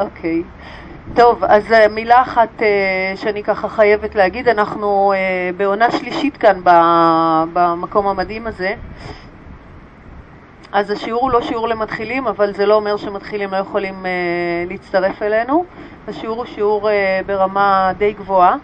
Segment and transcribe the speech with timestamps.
[0.00, 0.42] אוקיי.
[1.14, 6.60] טוב, אז אה, מילה אחת אה, שאני ככה חייבת להגיד, אנחנו אה, בעונה שלישית כאן
[7.52, 8.74] במקום המדהים הזה.
[10.72, 14.06] אז השיעור הוא לא שיעור למתחילים, אבל זה לא אומר שמתחילים לא יכולים
[14.68, 15.64] להצטרף אלינו.
[16.08, 16.88] השיעור הוא שיעור
[17.26, 18.56] ברמה די גבוהה.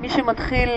[0.00, 0.70] מי שמתחיל,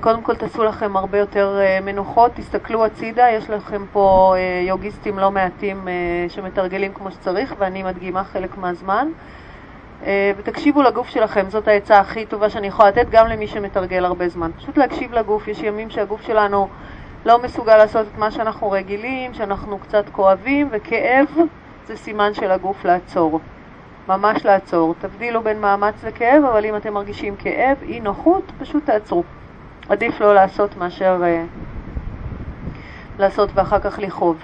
[0.00, 4.34] קודם כל תעשו לכם הרבה יותר מנוחות, תסתכלו הצידה, יש לכם פה
[4.66, 5.88] יוגיסטים לא מעטים
[6.28, 9.08] שמתרגלים כמו שצריך, ואני מדגימה חלק מהזמן.
[10.06, 14.28] אה, ותקשיבו לגוף שלכם, זאת העצה הכי טובה שאני יכולה לתת גם למי שמתרגל הרבה
[14.28, 14.50] זמן.
[14.56, 16.68] פשוט להקשיב לגוף, יש ימים שהגוף שלנו
[17.24, 21.26] לא מסוגל לעשות את מה שאנחנו רגילים, שאנחנו קצת כואבים, וכאב
[21.86, 23.40] זה סימן של הגוף לעצור.
[24.08, 24.94] ממש לעצור.
[25.00, 29.22] תבדילו בין מאמץ לכאב, אבל אם אתם מרגישים כאב, אי נוחות, פשוט תעצרו.
[29.88, 31.60] עדיף לא לעשות מאשר uh,
[33.18, 34.36] לעשות ואחר כך לכאוב.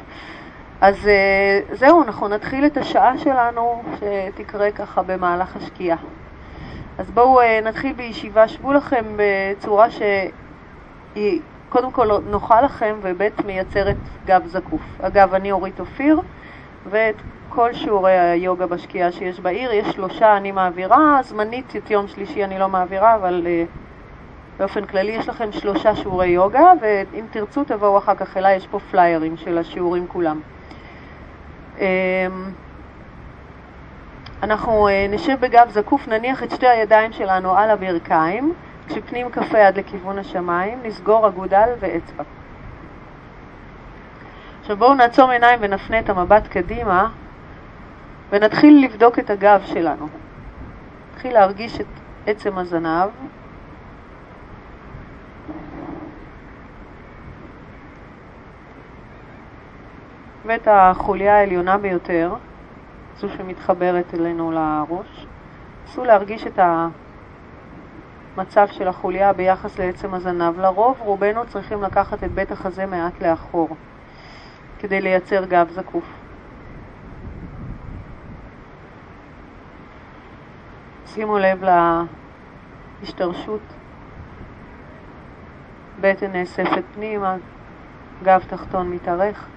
[0.80, 5.96] אז אה, זהו, אנחנו נתחיל את השעה שלנו שתקרה ככה במהלך השקיעה.
[6.98, 13.96] אז בואו אה, נתחיל בישיבה, שבו לכם בצורה שהיא קודם כל נוחה לכם וב' מייצרת
[14.26, 14.82] גב זקוף.
[15.02, 16.20] אגב, אני אורית אופיר,
[16.90, 17.14] ואת
[17.48, 22.58] כל שיעורי היוגה בשקיעה שיש בעיר, יש שלושה אני מעבירה, זמנית את יום שלישי אני
[22.58, 28.14] לא מעבירה, אבל uh, באופן כללי יש לכם שלושה שיעורי יוגה, ואם תרצו תבואו אחר
[28.14, 30.40] כך אליי, יש פה פליירים של השיעורים כולם.
[31.78, 31.84] אמ,
[34.42, 38.52] אנחנו אה, נשב בגב זקוף, נניח את שתי הידיים שלנו על הברכיים,
[38.88, 42.24] כשפנים כפה יד לכיוון השמיים, נסגור אגודל ואצבע.
[44.60, 47.08] עכשיו בואו נעצום עיניים ונפנה את המבט קדימה
[48.30, 50.08] ונתחיל לבדוק את הגב שלנו.
[51.12, 51.86] נתחיל להרגיש את
[52.26, 53.08] עצם הזנב.
[60.46, 62.34] ואת החוליה העליונה ביותר,
[63.16, 65.26] זו שמתחברת אלינו לראש.
[65.84, 66.58] נסו להרגיש את
[68.36, 70.60] המצב של החוליה ביחס לעצם הזנב.
[70.60, 73.68] לרוב רובנו צריכים לקחת את בית החזה מעט לאחור
[74.78, 76.04] כדי לייצר גב זקוף.
[81.06, 81.64] שימו לב
[83.00, 83.60] להשתרשות,
[86.00, 87.36] בטן נאספת פנימה,
[88.22, 89.53] גב תחתון מתארך.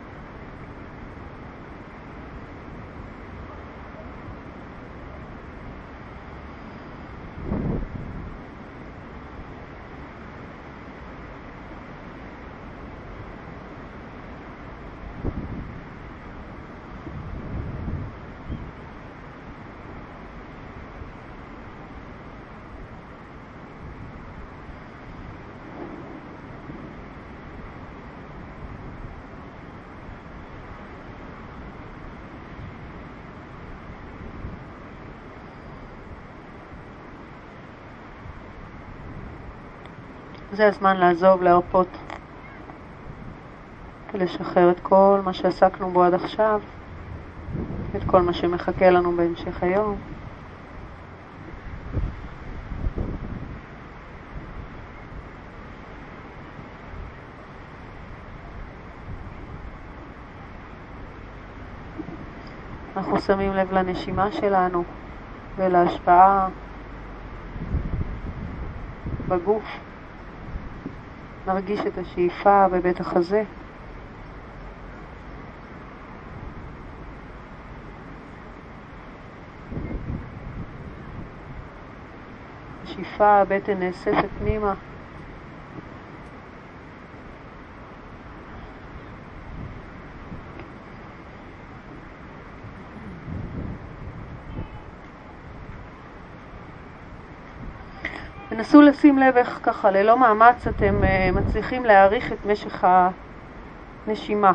[40.57, 41.88] זה הזמן לעזוב, להרפות
[44.13, 46.62] ולשחרר את כל מה שעסקנו בו עד עכשיו,
[47.95, 49.96] את כל מה שמחכה לנו בהמשך היום.
[62.97, 64.84] אנחנו שמים לב לנשימה שלנו
[65.57, 66.47] ולהשפעה
[69.29, 69.87] בגוף.
[71.47, 73.44] נרגיש את השאיפה בבית החזה.
[82.84, 84.74] השאיפה, הבטן נאספת פנימה.
[98.57, 102.88] תנסו לשים לב איך ככה, ללא מאמץ אתם uh, מצליחים להאריך את משך
[104.07, 104.51] הנשימה.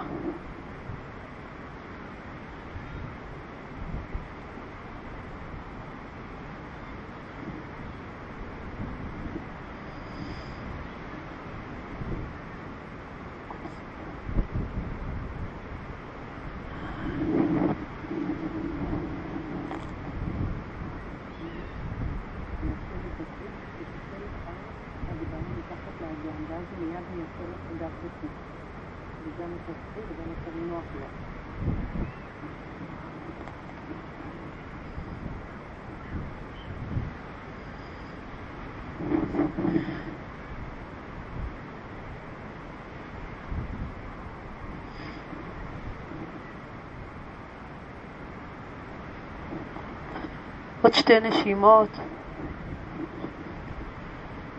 [50.92, 51.98] עוד שתי נשימות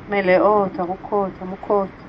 [0.09, 2.02] מלאות, ארוכות, עמוקות.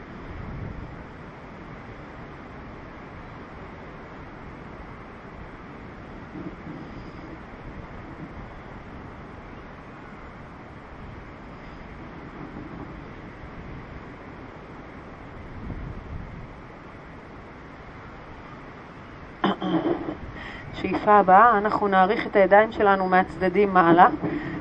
[21.04, 24.08] שאיפה הבאה, אנחנו נאריך את הידיים שלנו מהצדדים מעלה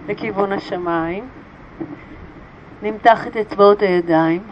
[0.08, 1.28] לכיוון השמיים.
[2.82, 4.44] נמתח את אצבעות הידיים.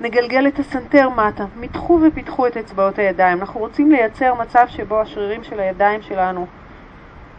[0.00, 3.40] נגלגל את הסנטר מטה, מתחו ופתחו את אצבעות הידיים.
[3.40, 6.46] אנחנו רוצים לייצר מצב שבו השרירים של הידיים שלנו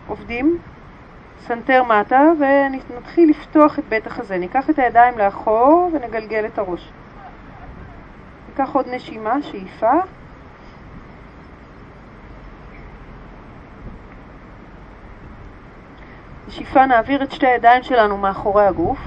[0.08, 0.58] עובדים,
[1.40, 4.38] סנטר מטה, ונתחיל לפתוח את בית החזה.
[4.38, 6.92] ניקח את הידיים לאחור ונגלגל את הראש.
[8.50, 9.94] ניקח עוד נשימה, שאיפה.
[16.52, 18.98] בשאיפה נעביר את שתי הידיים שלנו מאחורי הגוף.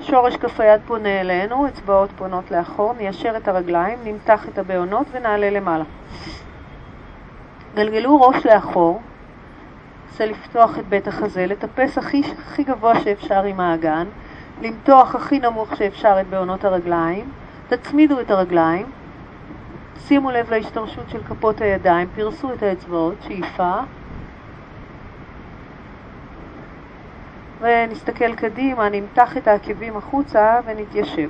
[0.00, 5.50] שורש כף היד פונה אלינו, אצבעות פונות לאחור, ניישר את הרגליים, נמתח את הבעונות ונעלה
[5.50, 5.84] למעלה.
[7.74, 9.00] גלגלו ראש לאחור,
[10.06, 14.06] ננסה לפתוח את בית החזה, לטפס הכי, הכי גבוה שאפשר עם האגן,
[14.62, 17.30] למתוח הכי נמוך שאפשר את בעונות הרגליים,
[17.68, 18.86] תצמידו את הרגליים,
[19.98, 23.74] שימו לב להשתרשות של כפות הידיים, פרסו את האצבעות, שאיפה,
[27.60, 31.28] ונסתכל קדימה, נמתח את העקבים החוצה ונתיישב.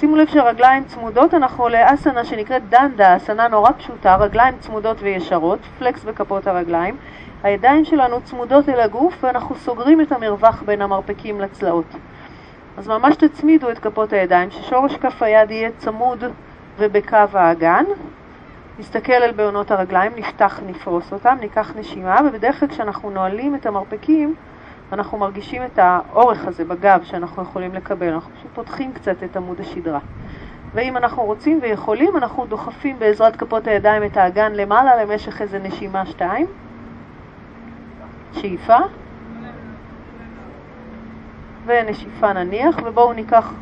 [0.00, 6.04] שימו לב שהרגליים צמודות, אנחנו לאסנה שנקראת דנדה, אסנה נורא פשוטה, רגליים צמודות וישרות, פלקס
[6.04, 6.96] בכפות הרגליים.
[7.42, 11.94] הידיים שלנו צמודות אל הגוף ואנחנו סוגרים את המרווח בין המרפקים לצלעות.
[12.76, 16.24] אז ממש תצמידו את כפות הידיים, ששורש כף היד יהיה צמוד
[16.78, 17.84] ובקו האגן.
[18.78, 24.34] נסתכל על בעונות הרגליים, נפתח, נפרוס אותם, ניקח נשימה, ובדרך כלל כשאנחנו נועלים את המרפקים,
[24.92, 29.60] אנחנו מרגישים את האורך הזה בגב שאנחנו יכולים לקבל, אנחנו פשוט פותחים קצת את עמוד
[29.60, 30.00] השדרה.
[30.74, 36.06] ואם אנחנו רוצים ויכולים, אנחנו דוחפים בעזרת כפות הידיים את האגן למעלה למשך איזה נשימה
[36.06, 36.46] שתיים.
[38.32, 38.76] שאיפה.
[41.66, 43.52] ונשיפה נניח, ובואו ניקח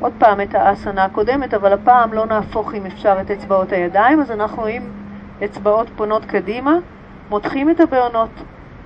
[0.00, 4.30] עוד פעם את האסנה הקודמת, אבל הפעם לא נהפוך אם אפשר את אצבעות הידיים, אז
[4.30, 4.82] אנחנו עם
[5.44, 6.76] אצבעות פונות קדימה,
[7.30, 8.30] מותחים את הבעונות,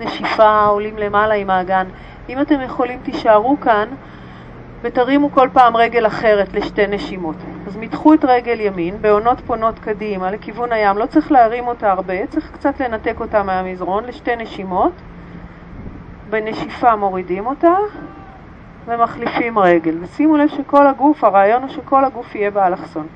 [0.05, 1.87] נשיפה, עולים למעלה עם האגן.
[2.29, 3.89] אם אתם יכולים, תישארו כאן
[4.83, 7.37] ותרימו כל פעם רגל אחרת לשתי נשימות.
[7.67, 12.27] אז מתחו את רגל ימין, בעונות פונות קדימה לכיוון הים, לא צריך להרים אותה הרבה,
[12.27, 14.93] צריך קצת לנתק אותה מהמזרון לשתי נשימות.
[16.31, 17.75] בנשיפה מורידים אותה
[18.87, 19.99] ומחליפים רגל.
[20.01, 23.07] ושימו לב שכל הגוף, הרעיון הוא שכל הגוף יהיה באלכסון.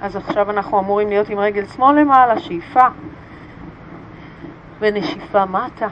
[0.00, 2.86] אז עכשיו אנחנו אמורים להיות עם רגל שמאל למעלה, שאיפה,
[4.80, 5.88] ונשיפה מטה.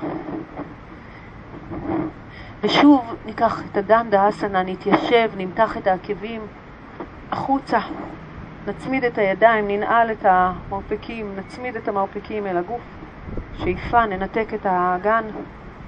[2.61, 6.41] ושוב ניקח את הדנדה אסנה, נתיישב, נמתח את העקבים
[7.31, 7.79] החוצה,
[8.67, 12.81] נצמיד את הידיים, ננעל את המרפקים, נצמיד את המרפקים אל הגוף.
[13.59, 15.25] שאיפה, ננתק את האגן,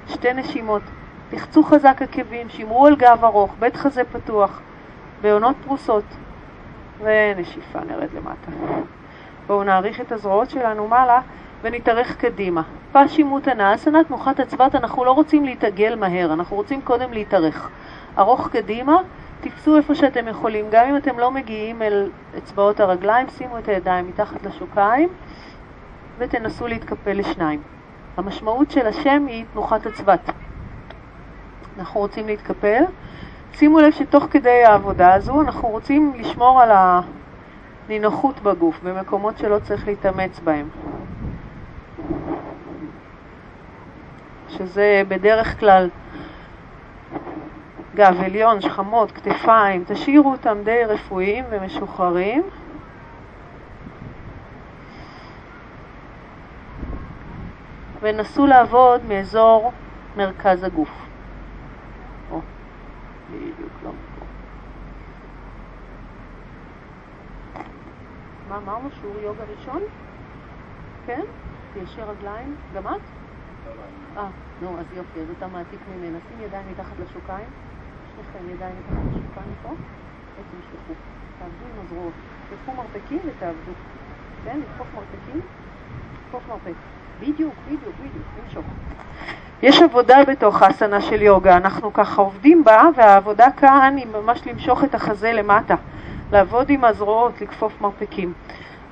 [0.09, 0.83] שתי נשימות,
[1.31, 4.61] תחצו חזק עקבים, שמרו על גב ארוך, בית חזה פתוח,
[5.23, 6.05] בעונות פרוסות,
[6.99, 8.51] ונשיפה, נרד למטה.
[9.47, 11.21] בואו נעריך את הזרועות שלנו מעלה
[11.63, 12.63] ונתארך קדימה.
[12.93, 17.71] פשימותנה, אסנת תנוחת עצבת, אנחנו לא רוצים להתעגל מהר, אנחנו רוצים קודם להתארך.
[18.19, 18.97] ארוך קדימה,
[19.41, 24.09] תפסו איפה שאתם יכולים, גם אם אתם לא מגיעים אל אצבעות הרגליים, שימו את הידיים
[24.09, 25.09] מתחת לשוקיים
[26.19, 27.63] ותנסו להתקפל לשניים.
[28.17, 30.31] המשמעות של השם היא תנוחת עצבת.
[31.79, 32.83] אנחנו רוצים להתקפל.
[33.53, 36.71] שימו לב שתוך כדי העבודה הזו אנחנו רוצים לשמור על
[37.89, 40.69] הנינוחות בגוף, במקומות שלא צריך להתאמץ בהם.
[44.49, 45.89] שזה בדרך כלל
[47.95, 52.43] גב עליון, שכמות, כתפיים, תשאירו אותם די רפואיים ומשוחררים.
[58.01, 59.73] ונסו לעבוד מאזור
[60.17, 60.91] מרכז הגוף.
[63.85, 63.91] לא.
[68.49, 68.89] מה אמרנו?
[69.01, 69.83] שיעור יוגה ראשון?
[71.07, 71.23] כן?
[71.73, 72.57] תיישר רגליים.
[72.75, 73.01] גם את?
[74.17, 74.29] אה,
[74.63, 76.19] נו, אז יופי, אז אתה מעתיק ממנה.
[76.29, 77.49] שים ידיים מתחת לשוקיים,
[78.15, 80.95] שניכם ידיים מתחת לשוקיים פה, ותמשכו.
[81.39, 82.13] תעבדו עם הזרועות.
[82.51, 83.73] תקחו מרפקים ותעבדו.
[84.45, 85.41] כן, לדחוף מרפקים,
[86.27, 86.79] לדחוף מרפק.
[87.21, 88.65] בדיוק, בדיוק, בדיוק, למשוך.
[89.63, 94.85] יש עבודה בתוך האסנה של יוגה, אנחנו ככה עובדים בה, והעבודה כאן היא ממש למשוך
[94.85, 95.75] את החזה למטה,
[96.33, 98.33] לעבוד עם הזרועות, לכפוף מרפקים.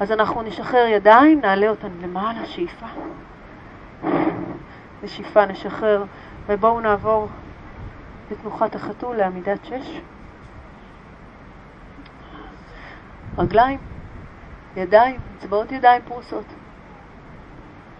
[0.00, 2.86] אז אנחנו נשחרר ידיים, נעלה אותן למעלה, שאיפה.
[5.02, 6.04] נשיפה, נשחרר,
[6.46, 7.28] ובואו נעבור
[8.30, 10.00] לתנוחת החתול לעמידת שש.
[13.38, 13.78] רגליים,
[14.76, 16.44] ידיים, אצבעות ידיים פרוסות.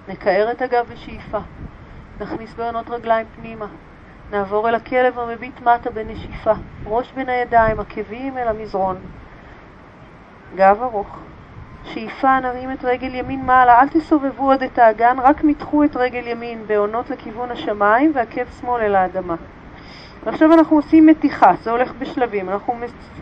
[0.09, 1.38] נקער את הגב בשאיפה.
[2.21, 3.67] נכניס בעונות רגליים פנימה.
[4.31, 6.52] נעבור אל הכלב המביט מטה בנשיפה.
[6.87, 8.97] ראש בין הידיים, עקבים אל המזרון.
[10.57, 11.19] גב ארוך.
[11.95, 16.26] שאיפה, נרים את רגל ימין מעלה, אל תסובבו עוד את האגן, רק מתחו את רגל
[16.26, 19.35] ימין בעונות לכיוון השמיים ועקב שמאל אל האדמה.
[20.25, 22.49] ועכשיו אנחנו עושים מתיחה, זה הולך בשלבים.
[22.49, 22.75] אנחנו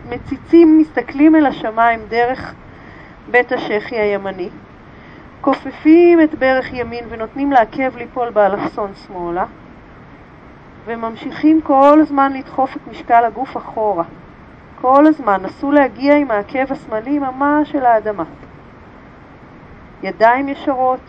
[0.08, 2.54] מציצים, מסתכלים אל השמיים דרך
[3.30, 4.48] בית השחי הימני,
[5.40, 9.44] כופפים את ברך ימין ונותנים לעקב ליפול באלכסון שמאלה,
[10.84, 14.04] וממשיכים כל הזמן לדחוף את משקל הגוף אחורה.
[14.80, 18.24] כל הזמן נסו להגיע עם העקב השמאלי ממש אל האדמה.
[20.06, 21.00] ידיים ישרות,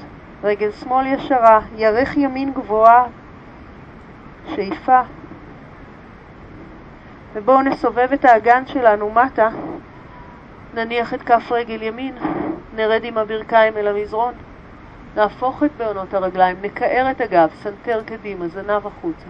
[0.44, 3.06] רגל שמאל ישרה, ירך ימין גבוהה,
[4.56, 5.01] שאיפה.
[7.34, 9.50] ובואו נסובב את האגן שלנו מטה,
[10.74, 12.16] נניח את כף רגל ימין,
[12.75, 14.34] נרד עם הברכיים אל המזרון,
[15.16, 19.30] נהפוך את בהונות הרגליים, נקער את הגב, סנטר קדימה, זנב החוצה.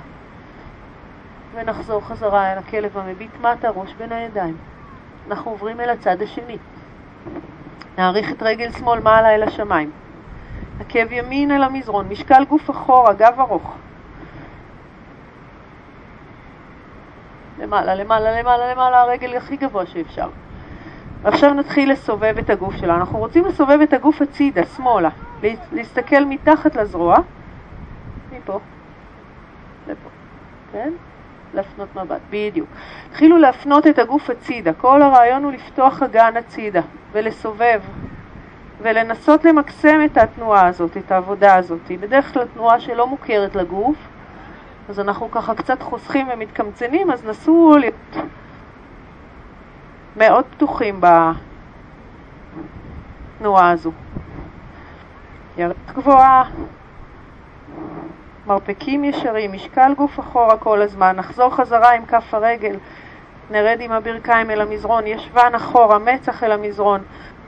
[1.54, 4.58] ונחזור חזרה אל הכלב המביט מטה, ראש בין הידיים.
[5.28, 6.58] אנחנו עוברים אל הצד השני.
[7.98, 9.92] נאריך את רגל שמאל מעלה אל השמיים.
[10.80, 13.76] עקב ימין אל המזרון, משקל גוף אחורה, גב ארוך.
[17.60, 20.30] למעלה, למעלה, למעלה, למעלה, הרגל הכי גבוה שאפשר.
[21.22, 23.00] ועכשיו נתחיל לסובב את הגוף שלנו.
[23.00, 25.10] אנחנו רוצים לסובב את הגוף הצידה, שמאלה.
[25.72, 27.18] להסתכל מתחת לזרוע,
[28.32, 28.60] מפה
[29.88, 30.10] לפה,
[30.72, 30.94] כן?
[31.58, 32.70] להפנות מבט, בדיוק.
[33.10, 34.74] התחילו להפנות את הגוף הצידה.
[34.74, 37.82] כל הרעיון הוא לפתוח אגן הצידה ולסובב
[38.82, 41.92] ולנסות למקסם את התנועה הזאת, את העבודה הזאת.
[42.00, 43.96] בדרך כלל תנועה שלא מוכרת לגוף,
[44.90, 48.16] אז אנחנו ככה קצת חוסכים ומתקמצנים, אז נסו להיות
[50.18, 51.02] מאוד פתוחים
[53.40, 53.92] בתנועה הזו.
[55.58, 56.44] ירד גבוהה,
[58.48, 62.76] מרפקים ישרים, משקל גוף אחורה כל הזמן, נחזור חזרה עם כף הרגל,
[63.52, 67.04] נרד עם הברכיים אל המזרון, ישבן אחורה, מצח אל המזרון,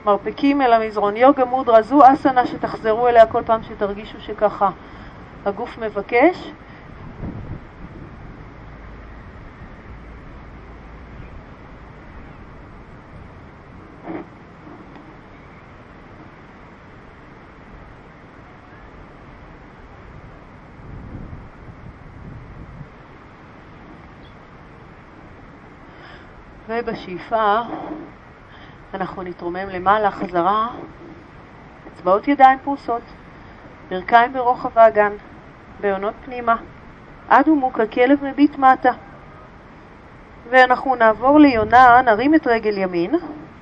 [0.06, 4.70] מרפקים אל המזרון, יוגה מודרה, זו אסנה שתחזרו אליה כל פעם שתרגישו שככה
[5.46, 6.52] הגוף מבקש.
[26.70, 27.62] ובשאיפה
[28.94, 30.68] אנחנו נתרומם למעלה חזרה,
[31.88, 33.02] אצבעות ידיים פרוסות,
[33.90, 35.12] ברכיים ברוחב האגן,
[35.82, 36.56] בעונות פנימה,
[37.30, 38.92] עד ומוק הכלב מביט מטה.
[40.50, 43.16] ואנחנו נעבור ליונה, נרים את רגל ימין,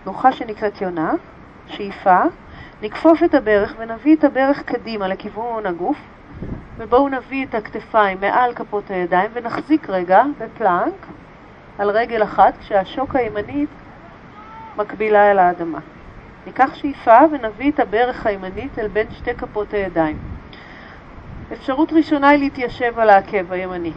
[0.03, 1.13] תנוחה שנקראת יונה,
[1.67, 2.21] שאיפה,
[2.81, 5.97] נכפוף את הברך ונביא את הברך קדימה לכיוון הגוף,
[6.77, 11.05] ובואו נביא את הכתפיים מעל כפות הידיים ונחזיק רגע בפלנק.
[11.77, 13.69] על רגל אחת כשהשוק הימנית
[14.77, 15.79] מקבילה אל האדמה.
[16.46, 20.17] ניקח שאיפה ונביא את הברך הימנית אל בין שתי כפות הידיים.
[21.53, 23.91] אפשרות ראשונה היא להתיישב על העקב הימני.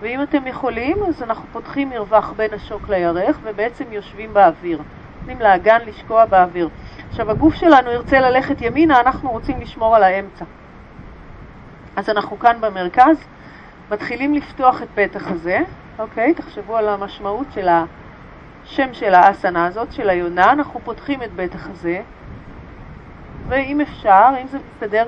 [0.00, 4.78] ואם אתם יכולים, אז אנחנו פותחים מרווח בין השוק לירך ובעצם יושבים באוויר.
[5.18, 6.68] נותנים לאגן לשקוע באוויר.
[7.10, 10.44] עכשיו, הגוף שלנו ירצה ללכת ימינה, אנחנו רוצים לשמור על האמצע.
[11.96, 13.16] אז אנחנו כאן במרכז,
[13.90, 15.60] מתחילים לפתוח את בית החזה,
[15.98, 16.34] אוקיי?
[16.34, 20.52] תחשבו על המשמעות של השם של האסנה הזאת, של היונה.
[20.52, 22.02] אנחנו פותחים את בית החזה,
[23.48, 25.06] ואם אפשר, אם זה מסתדר,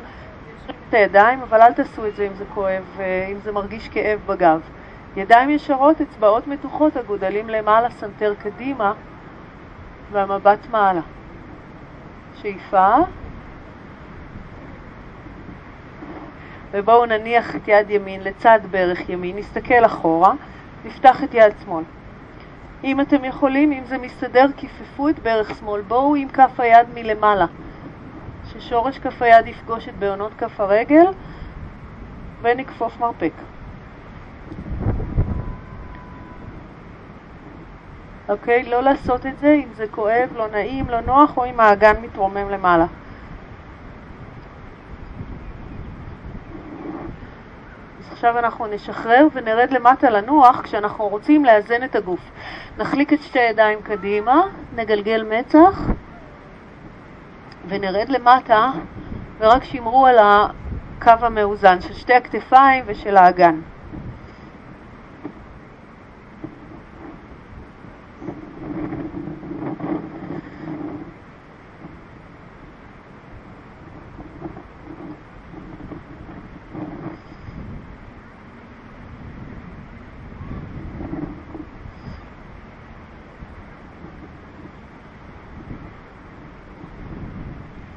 [0.88, 4.20] את הידיים, אבל אל תעשו את זה אם זה כואב, אה, אם זה מרגיש כאב
[4.26, 4.60] בגב.
[5.16, 8.92] ידיים ישרות, אצבעות מתוחות, האגודלים למעלה, סנטר קדימה,
[10.12, 11.00] והמבט מעלה.
[12.34, 12.96] שאיפה.
[16.70, 20.32] ובואו נניח את יד ימין לצד ברך ימין, נסתכל אחורה.
[20.86, 21.84] נפתח את יד שמאל.
[22.84, 25.80] אם אתם יכולים, אם זה מסתדר, כיפפו את ברך שמאל.
[25.80, 27.46] בואו עם כף היד מלמעלה,
[28.44, 31.04] ששורש כף היד יפגוש את בעונות כף הרגל,
[32.42, 33.32] ונכפוף מרפק.
[38.28, 38.62] אוקיי?
[38.62, 42.50] לא לעשות את זה אם זה כואב, לא נעים, לא נוח, או אם האגן מתרומם
[42.50, 42.86] למעלה.
[48.16, 52.20] עכשיו אנחנו נשחרר ונרד למטה לנוח כשאנחנו רוצים לאזן את הגוף.
[52.78, 54.42] נחליק את שתי הידיים קדימה,
[54.76, 55.80] נגלגל מצח,
[57.68, 58.70] ונרד למטה
[59.38, 63.60] ורק שמרו על הקו המאוזן של שתי הכתפיים ושל האגן.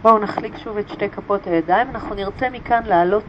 [0.01, 3.23] בואו נחליק שוב את שתי כפות הידיים, אנחנו נרצה מכאן לעלות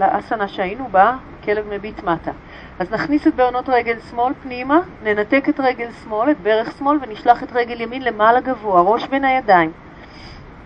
[0.00, 2.30] לאסנה שהיינו בה, כלב מביט מטה.
[2.78, 7.42] אז נכניס את בעונות רגל שמאל פנימה, ננתק את רגל שמאל, את ברך שמאל, ונשלח
[7.42, 9.72] את רגל ימין למעלה גבוה, ראש בין הידיים.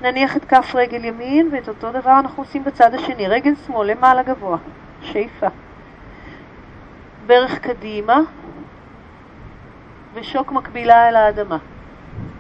[0.03, 4.23] נניח את כף רגל ימין, ואת אותו דבר אנחנו עושים בצד השני, רגל שמאל למעלה
[4.23, 4.59] גבוה,
[5.03, 5.47] שאיפה.
[7.27, 8.21] ברך קדימה,
[10.15, 11.59] ושוק מקבילה אל האדמה.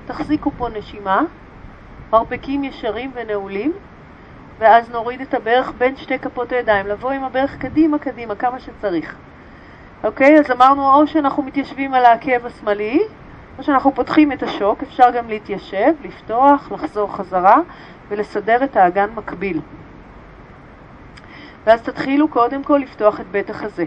[0.08, 1.22] תחזיקו פה נשימה,
[2.12, 3.72] מרפקים ישרים ונעולים,
[4.58, 9.16] ואז נוריד את הברך בין שתי כפות הידיים, לבוא עם הברך קדימה קדימה כמה שצריך.
[10.04, 10.38] אוקיי?
[10.38, 13.02] אז אמרנו או שאנחנו מתיישבים על העקב השמאלי,
[13.58, 17.56] או שאנחנו פותחים את השוק, אפשר גם להתיישב, לפתוח, לחזור חזרה
[18.08, 19.60] ולסדר את האגן מקביל.
[21.64, 23.84] ואז תתחילו קודם כל לפתוח את בית החזה.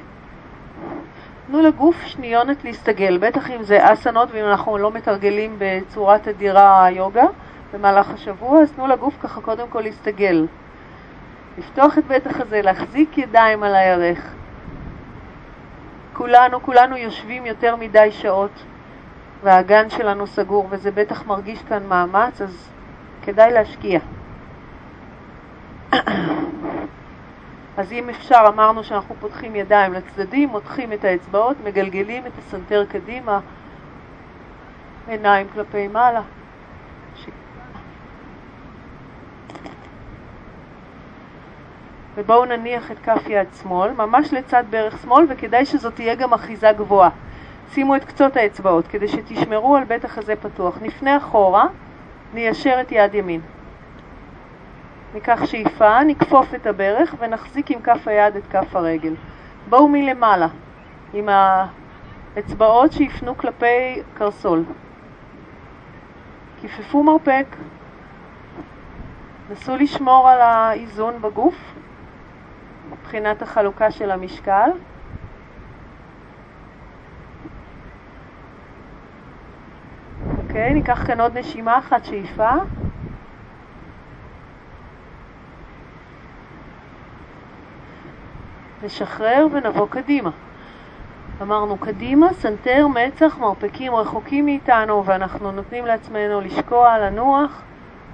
[1.51, 7.25] תנו לגוף שניונת להסתגל, בטח אם זה אסנות ואם אנחנו לא מתרגלים בצורה תדירה יוגה
[7.73, 10.47] במהלך השבוע, אז תנו לגוף ככה קודם כל להסתגל.
[11.57, 14.33] לפתוח את בית החזה, להחזיק ידיים על הירך.
[16.13, 18.63] כולנו, כולנו יושבים יותר מדי שעות
[19.43, 22.69] והאגן שלנו סגור וזה בטח מרגיש כאן מאמץ, אז
[23.21, 23.99] כדאי להשקיע.
[27.77, 33.39] אז אם אפשר, אמרנו שאנחנו פותחים ידיים לצדדים, מותחים את האצבעות, מגלגלים את הסנטר קדימה,
[35.07, 36.21] עיניים כלפי מעלה.
[42.15, 46.71] ובואו נניח את כף יד שמאל, ממש לצד ברך שמאל, וכדאי שזאת תהיה גם אחיזה
[46.71, 47.09] גבוהה.
[47.73, 50.77] שימו את קצות האצבעות כדי שתשמרו על בית החזה פתוח.
[50.81, 51.65] נפנה אחורה,
[52.33, 53.41] ניישר את יד ימין.
[55.13, 59.13] ניקח שאיפה, נכפוף את הברך ונחזיק עם כף היד את כף הרגל.
[59.69, 60.47] בואו מלמעלה,
[61.13, 61.29] עם
[62.35, 64.63] האצבעות שיפנו כלפי קרסול.
[66.61, 67.45] כיפפו מרפק,
[69.51, 71.55] נסו לשמור על האיזון בגוף
[72.91, 74.69] מבחינת החלוקה של המשקל.
[80.37, 82.53] אוקיי, ניקח כאן עוד נשימה אחת, שאיפה.
[88.83, 90.29] נשחרר ונבוא קדימה.
[91.41, 97.61] אמרנו קדימה, סנטר, מצח, מרפקים רחוקים מאיתנו ואנחנו נותנים לעצמנו לשקוע, לנוח,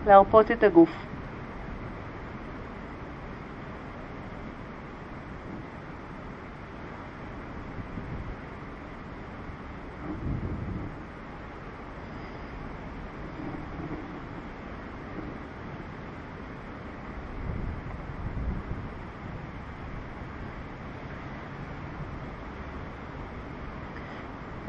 [0.07, 1.06] להרפות את הגוף.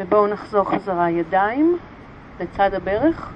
[0.08, 1.78] ובואו נחזור חזרה ידיים
[2.40, 3.32] לצד הברך,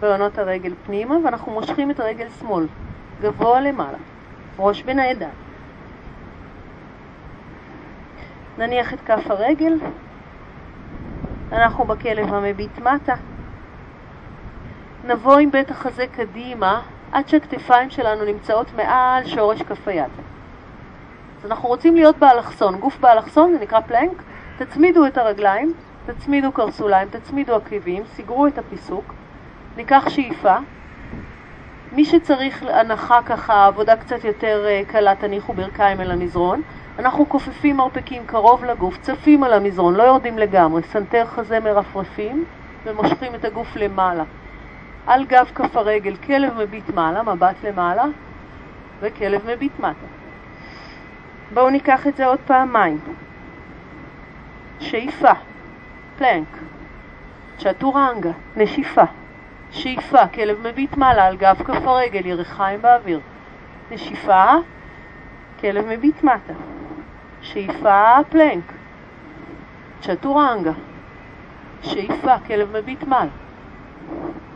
[0.00, 2.66] בעונות הרגל פנימה, ואנחנו מושכים את הרגל שמאל,
[3.20, 3.98] גבוה למעלה,
[4.58, 5.30] ראש בין הידיים.
[8.58, 9.78] נניח את כף הרגל,
[11.52, 13.14] אנחנו בכלב המביט מטה.
[15.04, 20.10] נבוא עם בית החזה קדימה עד שהכתפיים שלנו נמצאות מעל שורש כף היד.
[21.44, 24.22] אז אנחנו רוצים להיות באלכסון, גוף באלכסון זה נקרא פלנק,
[24.60, 25.72] תצמידו את הרגליים,
[26.06, 29.14] תצמידו קרסוליים, תצמידו עקבים, סגרו את הפיסוק,
[29.76, 30.56] ניקח שאיפה.
[31.92, 36.62] מי שצריך הנחה ככה, עבודה קצת יותר אה, קלה, תניחו ברכיים אל המזרון.
[36.98, 42.44] אנחנו כופפים מרפקים קרוב לגוף, צפים על המזרון, לא יורדים לגמרי, סנטר חזה מרפרפים
[42.84, 44.24] ומושכים את הגוף למעלה.
[45.06, 48.04] על גב כף הרגל, כלב מביט מעלה, מבט למעלה,
[49.00, 50.06] וכלב מביט מטה.
[51.54, 52.98] בואו ניקח את זה עוד פעמיים.
[54.80, 55.32] שאיפה,
[56.18, 56.58] פלנק,
[57.58, 59.02] צ'טורנגה, נשיפה,
[59.70, 63.20] שאיפה, כלב מביט מעלה על גב כף הרגל, ירחיים באוויר,
[63.90, 64.44] נשיפה,
[65.60, 66.52] כלב מביט מטה,
[67.40, 68.72] שאיפה, פלנק,
[70.00, 70.72] צ'טורנגה,
[71.82, 73.30] שאיפה, כלב מביט מעלה,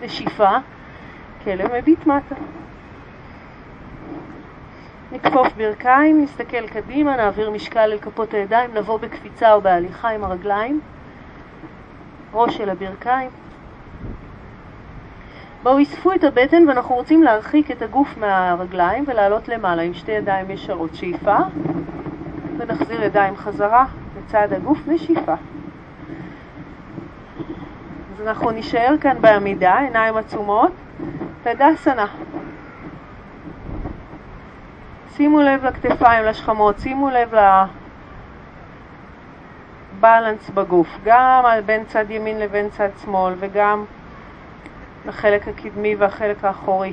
[0.01, 0.51] נשיפה,
[1.45, 2.35] כלב מביט מטה.
[5.15, 10.81] נכפוף ברכיים, נסתכל קדימה, נעביר משקל אל כפות הידיים, נבוא בקפיצה או בהליכה עם הרגליים,
[12.33, 13.31] ראש של הברכיים,
[15.63, 20.51] בואו אספו את הבטן ואנחנו רוצים להרחיק את הגוף מהרגליים ולעלות למעלה עם שתי ידיים
[20.51, 20.95] ישרות.
[20.95, 21.37] שאיפה,
[22.59, 23.85] ונחזיר ידיים חזרה
[24.19, 25.35] לצד הגוף, ושאיפה.
[28.15, 30.73] אז אנחנו נשאר כאן בעמידה, עיניים עצומות,
[31.43, 32.07] תדסנה.
[35.17, 37.35] שימו לב לכתפיים, לשכמות, שימו לב
[39.99, 43.85] לבלנס בגוף, גם בין צד ימין לבין צד שמאל וגם
[45.07, 46.93] לחלק הקדמי והחלק האחורי.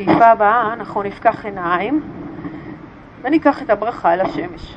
[0.00, 2.02] בשאיפה הבאה אנחנו נפקח עיניים
[3.22, 4.76] וניקח את הברכה אל השמש.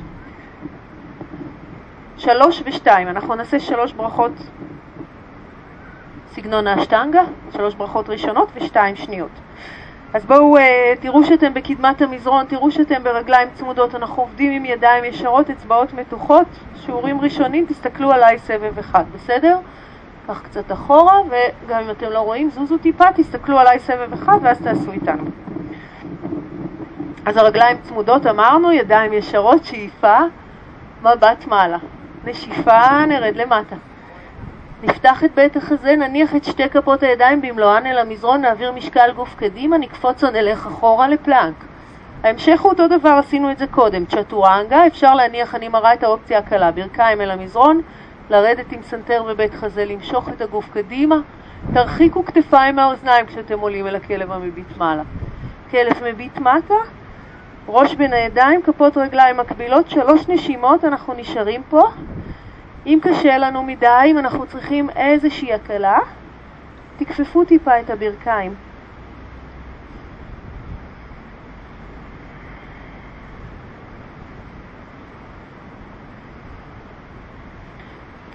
[2.16, 4.32] שלוש ושתיים, אנחנו נעשה שלוש ברכות
[6.32, 9.30] סגנון האשטנגה, שלוש ברכות ראשונות ושתיים שניות.
[10.14, 10.60] אז בואו uh,
[11.00, 16.46] תראו שאתם בקדמת המזרון, תראו שאתם ברגליים צמודות, אנחנו עובדים עם ידיים ישרות, אצבעות מתוחות,
[16.76, 19.58] שיעורים ראשונים, תסתכלו עליי סבב אחד, בסדר?
[20.26, 24.58] קח קצת אחורה, וגם אם אתם לא רואים, זוזו טיפה, תסתכלו עליי סבב אחד ואז
[24.62, 25.24] תעשו איתנו.
[27.26, 30.18] אז הרגליים צמודות אמרנו, ידיים ישרות, שאיפה,
[31.02, 31.78] מבט מעלה.
[32.24, 33.76] נשיפה, נרד למטה.
[34.82, 39.34] נפתח את בית החזה, נניח את שתי כפות הידיים במלואן אל המזרון, נעביר משקל גוף
[39.34, 41.54] קדימה, נקפוץ או נלך אחורה לפלנק.
[42.24, 44.04] ההמשך הוא אותו דבר, עשינו את זה קודם.
[44.04, 47.80] צ'טורנגה, אפשר להניח, אני מראה את האופציה הקלה, ברכיים אל המזרון,
[48.30, 51.16] לרדת עם סנטר ובית חזה, למשוך את הגוף קדימה,
[51.72, 55.02] תרחיקו כתפיים מהאוזניים כשאתם עולים אל הכלב המביט מעלה.
[55.70, 56.74] כלב מביט מטה,
[57.68, 61.82] ראש בין הידיים, כפות רגליים מקבילות, שלוש נשימות, אנחנו נשארים פה.
[62.86, 65.98] אם קשה לנו מדי, אם אנחנו צריכים איזושהי הקלה,
[66.98, 68.54] תכפפו טיפה את הברכיים.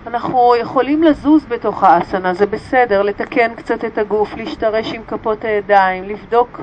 [0.10, 6.04] אנחנו יכולים לזוז בתוך האסנה, זה בסדר, לתקן קצת את הגוף, להשתרש עם כפות הידיים,
[6.04, 6.62] לבדוק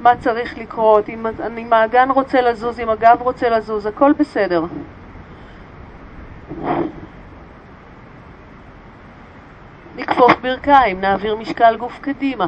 [0.00, 1.26] מה צריך לקרות, אם,
[1.58, 4.64] אם האגן רוצה לזוז, אם הגב רוצה לזוז, הכל בסדר.
[9.96, 12.46] נכפוף ברכיים, נעביר משקל גוף קדימה,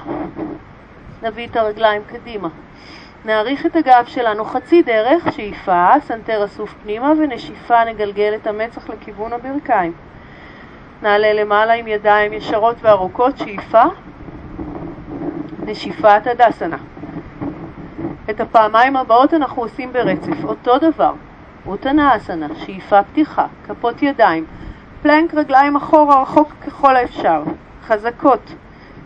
[1.22, 2.48] נביא את הרגליים קדימה.
[3.24, 9.32] נאריך את הגב שלנו חצי דרך, שאיפה, סנטר אסוף פנימה, ונשיפה נגלגל את המצח לכיוון
[9.32, 9.92] הברכיים.
[11.02, 13.82] נעלה למעלה עם ידיים ישרות וארוכות, שאיפה,
[15.66, 16.76] נשיפה תדסנה.
[18.30, 21.12] את הפעמיים הבאות אנחנו עושים ברצף, אותו דבר.
[21.66, 24.44] אותנה אסנה, שאיפה פתיחה, כפות ידיים,
[25.02, 27.42] פלנק רגליים אחורה רחוק ככל האפשר,
[27.86, 28.54] חזקות.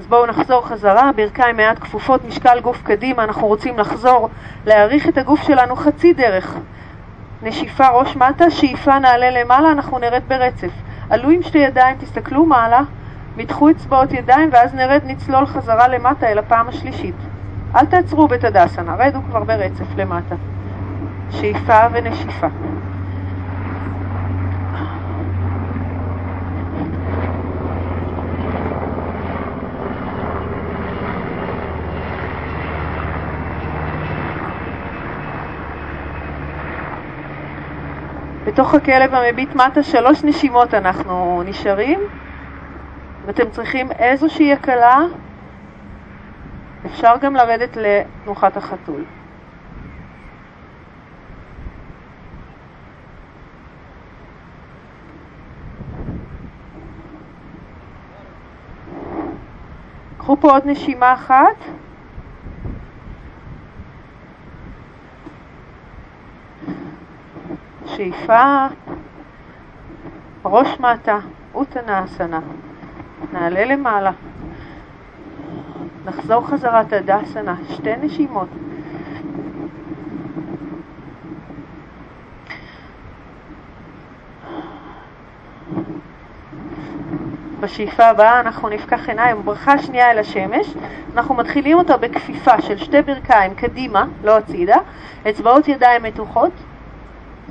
[0.00, 4.28] אז בואו נחזור חזרה, ברכיים מעט כפופות, משקל גוף קדימה, אנחנו רוצים לחזור,
[4.66, 6.56] להעריך את הגוף שלנו חצי דרך.
[7.42, 10.72] נשיפה ראש מטה, שאיפה נעלה למעלה, אנחנו נרד ברצף.
[11.10, 12.80] עלו עם שתי ידיים, תסתכלו מעלה,
[13.36, 17.14] מתחו אצבעות ידיים ואז נרד נצלול חזרה למטה אל הפעם השלישית.
[17.76, 20.34] אל תעצרו בתדסנה, רדו כבר ברצף למטה.
[21.30, 22.48] שאיפה ונשיפה.
[38.54, 42.00] בתוך הכלב המביט מטה שלוש נשימות אנחנו נשארים
[43.26, 44.98] ואתם צריכים איזושהי הקלה,
[46.86, 49.04] אפשר גם לרדת לתנוחת החתול.
[60.18, 61.83] קחו פה עוד נשימה אחת.
[67.96, 68.66] שאיפה,
[70.44, 71.18] ראש מטה,
[71.54, 72.40] אוטנה אסנה.
[73.32, 74.10] נעלה למעלה.
[76.04, 78.48] נחזור חזרה תדסנה, שתי נשימות.
[87.60, 90.74] בשאיפה הבאה אנחנו נפקח עיניים, ברכה שנייה אל השמש,
[91.14, 94.76] אנחנו מתחילים אותה בכפיפה של שתי ברכיים קדימה, לא הצידה,
[95.30, 96.52] אצבעות ידיים מתוחות,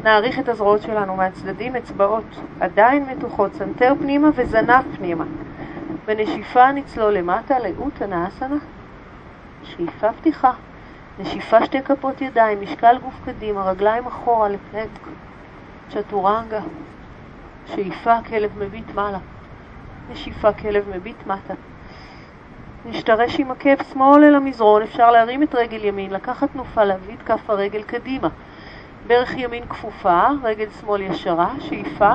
[0.04, 2.26] נאריך את הזרועות שלנו מהצדדים, אצבעות
[2.60, 5.26] עדיין מתוחות, סנטר פנימה וזנב פנימה.
[6.06, 8.58] בנשיפה נצלול למטה לאוטנאסנה,
[9.64, 10.52] שאיפה פתיחה,
[11.20, 14.82] נשיפה שתי כפות ידיים, משקל גוף קדימה, רגליים אחורה לפני
[15.90, 16.62] צ'טורנגה,
[17.66, 19.20] שאיפה כלב מביט מעלה.
[20.12, 21.54] נשיפה כלב מביט מטה.
[22.86, 27.24] נשתרש עם עקב שמאל אל המזרון, אפשר להרים את רגל ימין, לקחת תנופה, להביא את
[27.24, 28.30] כף הרגל קדימה.
[29.08, 32.12] ברך ימין כפופה, רגל שמאל ישרה, שאיפה,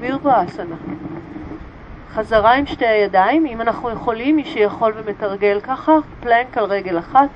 [0.00, 0.76] וירבאסנה.
[2.10, 7.28] חזרה עם שתי הידיים, אם אנחנו יכולים, מי שיכול ומתרגל ככה, פלנק על רגל אחת,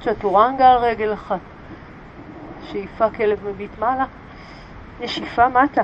[0.00, 1.38] צ'טורנגה על רגל אחת.
[2.62, 4.04] שאיפה כלב מביט מעלה,
[5.00, 5.82] נשיפה מטה.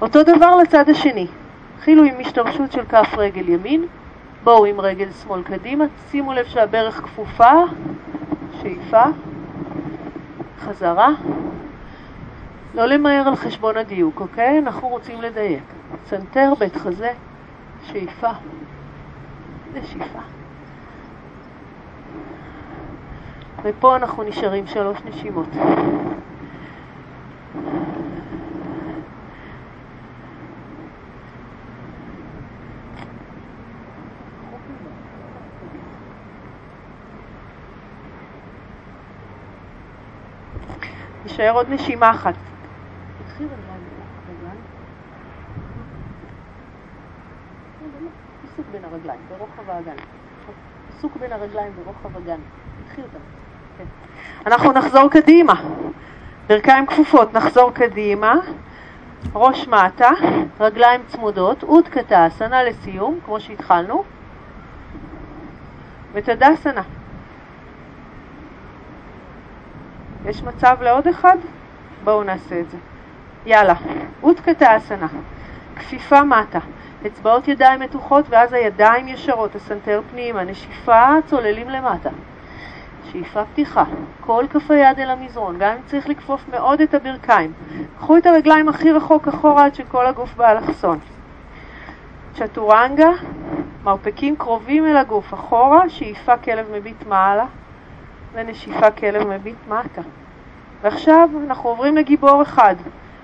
[0.00, 1.26] אותו דבר לצד השני.
[1.76, 3.86] התחילו עם השתרשות של כף רגל ימין,
[4.44, 7.52] בואו עם רגל שמאל קדימה, שימו לב שהברך כפופה,
[8.62, 9.02] שאיפה,
[10.60, 11.08] חזרה.
[12.74, 14.58] לא למהר על חשבון הדיוק, אוקיי?
[14.58, 15.62] אנחנו רוצים לדייק.
[16.04, 17.12] צנתר, בית חזה,
[17.82, 18.30] שאיפה,
[19.74, 20.20] נשיפה.
[23.64, 25.48] ופה אנחנו נשארים שלוש נשימות.
[41.24, 42.34] נשאר עוד נשימה אחת.
[48.42, 49.96] עיסוק בין הרגליים, ברוחב האגן.
[50.94, 52.40] עיסוק בין הרגליים ברוחב הגן.
[52.98, 53.18] אותם.
[53.78, 53.84] כן.
[54.46, 55.54] אנחנו נחזור קדימה.
[56.46, 58.34] ברכיים כפופות, נחזור קדימה.
[59.34, 60.10] ראש מטה,
[60.60, 64.04] רגליים צמודות, אודקתה, אסנה לסיום, כמו שהתחלנו.
[66.12, 66.82] ותדסנה.
[70.24, 71.36] יש מצב לעוד אחד?
[72.04, 72.76] בואו נעשה את זה.
[73.46, 73.74] יאללה,
[74.22, 75.06] אותקתה אסנה,
[75.76, 76.58] כפיפה מטה,
[77.06, 82.10] אצבעות ידיים מתוחות ואז הידיים ישרות, הסנטר פנימה, נשיפה, צוללים למטה.
[83.12, 83.84] שאיפה פתיחה,
[84.20, 87.52] כל כף היד אל המזרון, גם אם צריך לכפוף מאוד את הברכיים.
[87.98, 90.98] קחו את הרגליים הכי רחוק אחורה עד שכל הגוף באלכסון.
[92.34, 93.10] צ'טורנגה,
[93.84, 97.46] מרפקים קרובים אל הגוף, אחורה, שאיפה כלב מביט מעלה,
[98.34, 100.02] ונשיפה כלב מביט מטה.
[100.82, 102.74] ועכשיו אנחנו עוברים לגיבור אחד.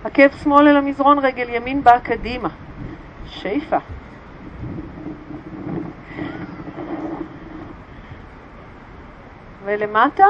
[0.05, 2.49] עקב שמאל אל המזרון, רגל ימין באה קדימה.
[3.27, 3.77] שאיפה.
[9.65, 10.25] ולמטה,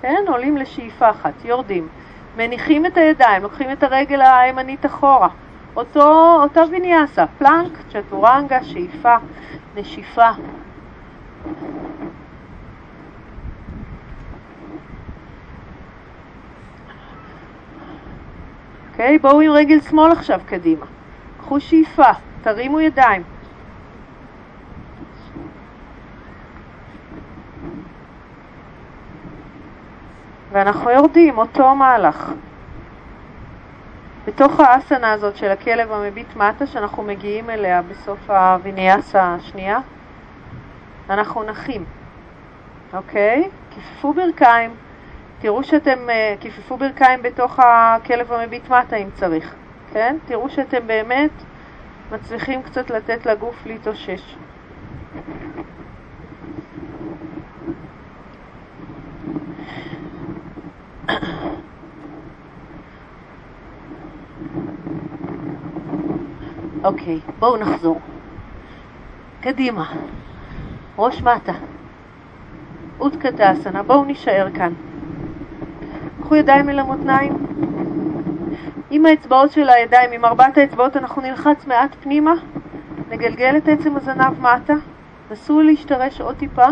[0.00, 1.88] כן, עולים לשאיפה אחת, יורדים.
[2.36, 5.28] מניחים את הידיים, לוקחים את הרגל הימנית אחורה.
[5.76, 9.14] אותו, אותה ויניאסה, פלנק, צ'טורנגה, שאיפה,
[9.76, 10.30] נשיפה.
[18.94, 19.18] אוקיי?
[19.18, 20.86] בואו עם רגל שמאל עכשיו קדימה.
[21.38, 23.22] קחו שאיפה, תרימו ידיים.
[30.52, 32.32] ואנחנו יורדים, אותו מהלך.
[34.26, 39.78] בתוך האסנה הזאת של הכלב המביט מטה, שאנחנו מגיעים אליה בסוף הוויניאסה השנייה,
[41.10, 41.84] אנחנו נחים,
[42.92, 43.48] אוקיי?
[43.70, 44.70] כיפפו ברכיים,
[45.38, 49.54] תראו שאתם, uh, כיפפו ברכיים בתוך הכלב המביט מטה אם צריך,
[49.92, 50.16] כן?
[50.26, 51.30] תראו שאתם באמת
[52.12, 54.36] מצליחים קצת לתת לגוף להתאושש.
[66.84, 68.00] אוקיי, okay, בואו נחזור.
[69.40, 69.92] קדימה,
[70.98, 71.52] ראש מטה,
[73.00, 74.72] אודקתה אסנה, בואו נישאר כאן.
[76.34, 77.32] קחו ידיים אל המותניים.
[78.90, 82.34] עם האצבעות של הידיים, עם ארבעת האצבעות, אנחנו נלחץ מעט פנימה,
[83.10, 84.74] נגלגל את עצם הזנב מטה,
[85.30, 86.66] נסו להשתרש עוד טיפה,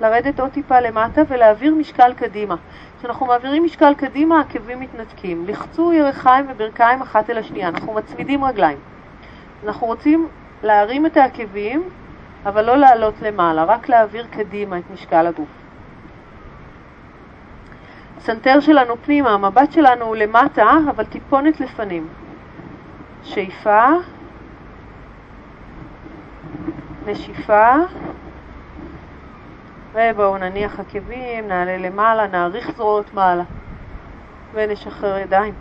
[0.00, 2.56] לרדת עוד טיפה למטה ולהעביר משקל קדימה.
[2.98, 5.44] כשאנחנו מעבירים משקל קדימה, העקבים מתנתקים.
[5.46, 8.78] לחצו ירחיים וברכיים אחת אל השנייה, אנחנו מצמידים רגליים.
[9.66, 10.28] אנחנו רוצים
[10.62, 11.82] להרים את העקבים,
[12.46, 15.65] אבל לא לעלות למעלה, רק להעביר קדימה את משקל הגוף.
[18.16, 22.08] הסנטר שלנו פנימה, המבט שלנו הוא למטה, אבל טיפונת לפנים.
[23.22, 23.88] שאיפה,
[27.06, 27.74] נשיפה,
[29.92, 33.44] ובואו נניח עקבים, נעלה למעלה, נאריך זרועות מעלה
[34.54, 35.54] ונשחרר ידיים.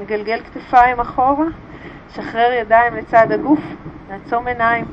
[0.00, 1.46] נגלגל כתפיים אחורה,
[2.14, 3.60] שחרר ידיים לצד הגוף,
[4.10, 4.84] נעצום עיניים.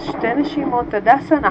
[0.00, 1.50] שתי נשימות, הדסנה.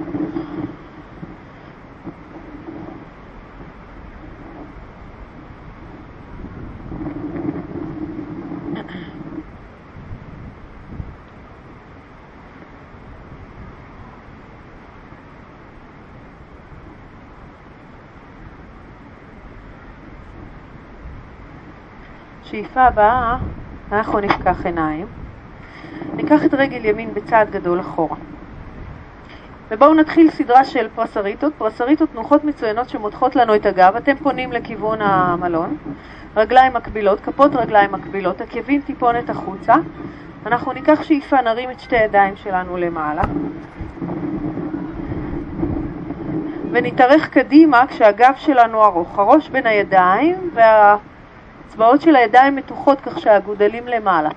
[22.51, 23.37] שאיפה הבאה,
[23.91, 25.07] אנחנו נפקח עיניים.
[26.13, 28.15] ניקח את רגל ימין בצעד גדול אחורה.
[29.71, 35.01] ובואו נתחיל סדרה של פרסריטות, פרסריטות תנוחות מצוינות שמותחות לנו את הגב, אתם פונים לכיוון
[35.01, 35.77] המלון,
[36.35, 39.75] רגליים מקבילות, כפות רגליים מקבילות, עקבים טיפונת החוצה,
[40.45, 43.23] אנחנו ניקח שאיפה, נרים את שתי הידיים שלנו למעלה,
[46.71, 50.97] ונתארך קדימה כשהגב שלנו ארוך, הראש בין הידיים וה...
[51.71, 54.29] האצבעות של הידיים מתוחות כך שהגודלים למעלה.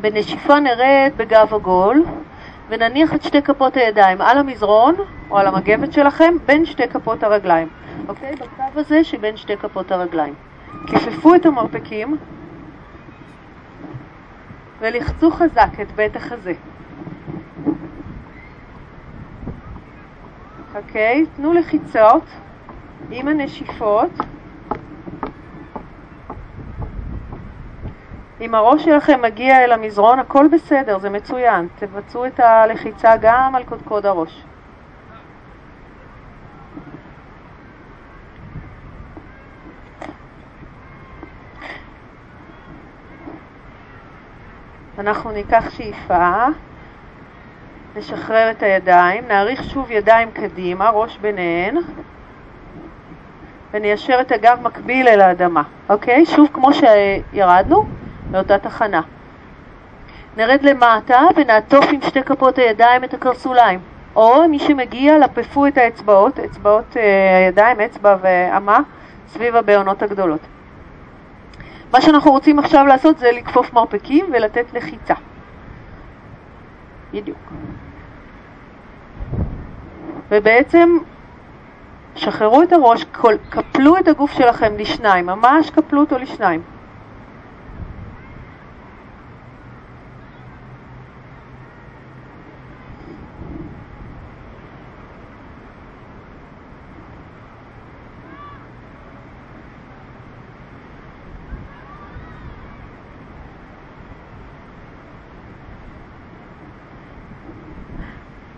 [0.00, 2.04] בנשיפה נרד בגב עגול
[2.68, 4.94] ונניח את שתי כפות הידיים על המזרון
[5.30, 7.68] או על המגבת שלכם בין שתי כפות הרגליים.
[8.08, 8.34] אוקיי?
[8.34, 10.34] בקו הזה שבין שתי כפות הרגליים.
[10.86, 12.16] כיפפו את המרפקים
[14.80, 16.52] ולחצו חזק את בית החזה.
[20.74, 21.26] אוקיי?
[21.36, 22.24] תנו לחיצות
[23.10, 24.10] עם הנשיפות
[28.40, 31.68] אם הראש שלכם מגיע אל המזרון, הכל בסדר, זה מצוין.
[31.78, 34.42] תבצעו את הלחיצה גם על קודקוד הראש.
[44.98, 46.46] אנחנו ניקח שאיפה,
[47.96, 51.76] נשחרר את הידיים, נאריך שוב ידיים קדימה, ראש ביניהן,
[53.74, 56.26] וניישר את הגב מקביל אל האדמה, אוקיי?
[56.26, 57.99] שוב כמו שירדנו,
[58.32, 59.00] לאותה תחנה.
[60.36, 63.80] נרד למטה ונעטוף עם שתי כפות הידיים את הקרסוליים.
[64.16, 68.80] או מי שמגיע, לפפו את האצבעות, אצבעות אה, הידיים, אצבע ואמה,
[69.28, 70.40] סביב הבעונות הגדולות.
[71.92, 75.14] מה שאנחנו רוצים עכשיו לעשות זה לכפוף מרפקים ולתת לחיצה.
[77.12, 77.38] בדיוק.
[80.28, 80.98] ובעצם
[82.14, 83.04] שחררו את הראש,
[83.50, 86.62] קפלו את הגוף שלכם לשניים, ממש קפלו אותו לשניים.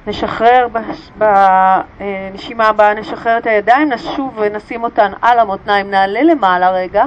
[0.07, 0.67] נשחרר
[1.19, 7.05] בנשימה הבאה, נשחרר את הידיים, נשוב ונשים אותן על המותניים, נעלה למעלה רגע,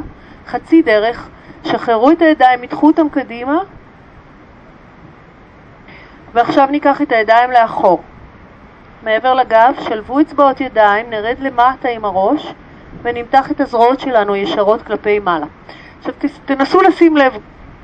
[0.48, 1.30] חצי דרך,
[1.64, 3.58] שחררו את הידיים, ידחו אותם קדימה,
[6.34, 8.02] ועכשיו ניקח את הידיים לאחור.
[9.04, 12.54] מעבר לגב, שלבו אצבעות ידיים, נרד למטה עם הראש
[13.02, 15.46] ונמתח את הזרועות שלנו ישרות כלפי מעלה.
[16.00, 16.14] עכשיו
[16.46, 17.34] תנסו לשים לב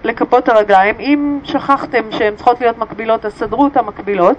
[0.03, 4.37] לכפות הרגליים, אם שכחתם שהן צריכות להיות מקבילות אז סדרו אותן מקבילות.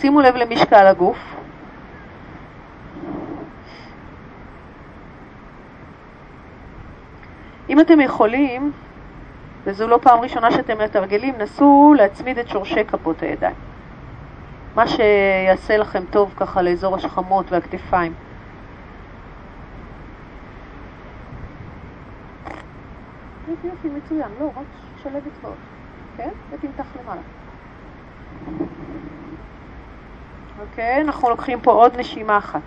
[0.00, 1.36] שימו לב למשקל הגוף.
[7.68, 8.72] אם אתם יכולים,
[9.64, 13.54] וזו לא פעם ראשונה שאתם מתרגלים, נסו להצמיד את שורשי כפות הידיים.
[14.74, 18.12] מה שיעשה לכם טוב ככה לאזור השכמות והכתפיים.
[23.48, 24.28] יופי יופי, מצוין.
[24.40, 24.66] לא, רק
[25.02, 25.56] שלב אצבעות,
[26.16, 26.30] כן?
[26.50, 27.20] ותמתח למעלה.
[30.60, 31.00] אוקיי?
[31.00, 32.60] אנחנו לוקחים פה עוד נשימה אחת.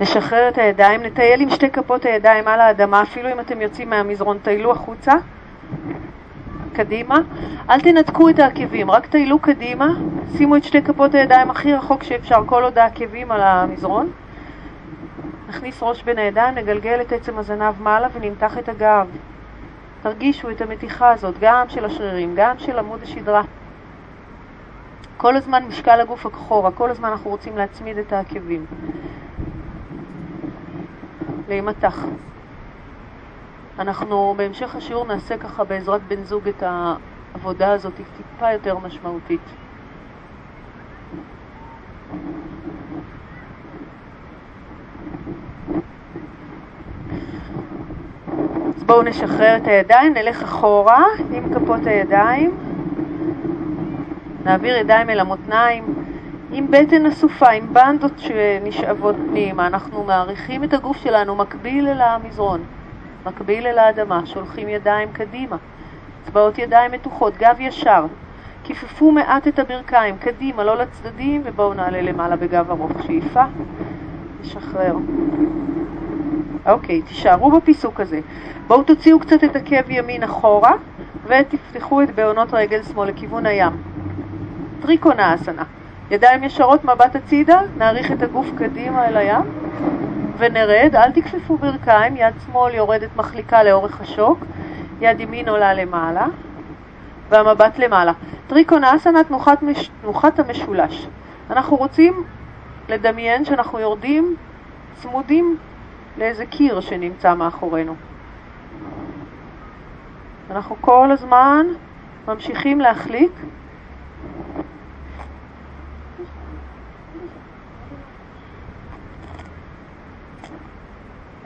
[0.00, 4.38] נשחרר את הידיים, נטייל עם שתי כפות הידיים על האדמה, אפילו אם אתם יוצאים מהמזרון,
[4.38, 5.12] טיילו החוצה,
[6.72, 7.18] קדימה.
[7.70, 9.86] אל תנתקו את העקבים, רק טיילו קדימה,
[10.36, 14.12] שימו את שתי כפות הידיים הכי רחוק שאפשר, כל עוד העקבים על המזרון.
[15.50, 19.08] נכניס ראש בין הידיים, נגלגל את עצם הזנב מעלה ונמתח את הגב.
[20.02, 23.42] תרגישו את המתיחה הזאת, גם של השרירים, גם של עמוד השדרה.
[25.16, 28.66] כל הזמן משקל הגוף אחורה, כל הזמן אנחנו רוצים להצמיד את העקבים.
[31.48, 32.04] להימתח.
[33.78, 39.40] אנחנו בהמשך השיעור נעשה ככה בעזרת בן זוג את העבודה הזאת טיפה יותר משמעותית.
[48.80, 52.56] אז בואו נשחרר את הידיים, נלך אחורה עם כפות הידיים,
[54.44, 55.84] נעביר ידיים אל המותניים,
[56.52, 62.60] עם בטן אסופה, עם בנדות שנשאבות פנימה, אנחנו מעריכים את הגוף שלנו מקביל אל המזרון,
[63.26, 65.56] מקביל אל האדמה, שולחים ידיים קדימה,
[66.22, 68.06] אצבעות ידיים מתוחות, גב ישר,
[68.64, 73.44] כיפפו מעט את הברכיים, קדימה, לא לצדדים, ובואו נעלה למעלה בגב ארוך, שאיפה,
[74.40, 74.96] נשחרר.
[76.66, 78.20] אוקיי, תישארו בפיסוק הזה.
[78.66, 80.72] בואו תוציאו קצת את עקב ימין אחורה,
[81.24, 83.72] ותפתחו את בעונות רגל שמאל לכיוון הים.
[84.82, 85.62] טריקונה אסנה.
[86.10, 89.42] ידיים ישרות, מבט הצידה, נעריך את הגוף קדימה אל הים,
[90.38, 94.44] ונרד, אל תכפפו ברכיים, יד שמאל יורדת מחליקה לאורך השוק,
[95.00, 96.26] יד ימין עולה למעלה,
[97.28, 98.12] והמבט למעלה.
[98.46, 99.90] טריקונה אסנה, תנוחת, מש...
[100.02, 101.06] תנוחת המשולש.
[101.50, 102.24] אנחנו רוצים
[102.88, 104.36] לדמיין שאנחנו יורדים
[104.94, 105.56] צמודים
[106.18, 107.94] לאיזה קיר שנמצא מאחורינו.
[110.50, 111.66] אנחנו כל הזמן
[112.28, 113.32] ממשיכים להחליק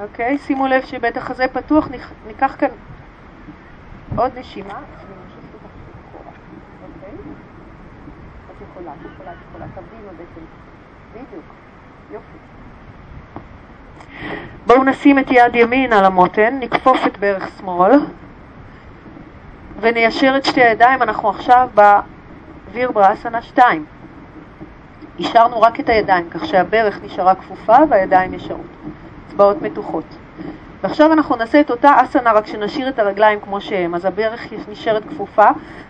[0.05, 1.89] אוקיי, שימו לב שבית החזה פתוח,
[2.27, 2.69] ניקח כאן
[4.17, 4.81] עוד נשימה.
[6.83, 7.15] אוקיי?
[8.51, 10.45] את יכולה, את יכולה, את יכולה, תבינו בעצם.
[11.12, 11.45] בדיוק.
[12.11, 12.54] יופי.
[14.66, 17.92] בואו נשים את יד ימין על המותן, נכפוף את ברך שמאל
[19.80, 21.68] וניישר את שתי הידיים, אנחנו עכשיו
[22.70, 23.84] בווירברה אסנה 2.
[25.20, 28.66] השארנו רק את הידיים, כך שהברך נשארה כפופה והידיים ישרות.
[29.34, 30.05] אצבעות מתוחות.
[30.82, 33.95] ועכשיו אנחנו נעשה את אותה אסנה, רק שנשאיר את הרגליים כמו שהם.
[33.95, 35.47] אז הברך נשארת כפופה,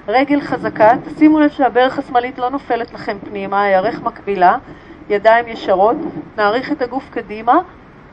[0.08, 4.56] רגל חזקה, תשימו לב שהברך השמאלית לא נופלת לכם פנימה, הירך מקבילה,
[5.08, 5.96] ידיים ישרות,
[6.36, 7.58] נעריך את הגוף קדימה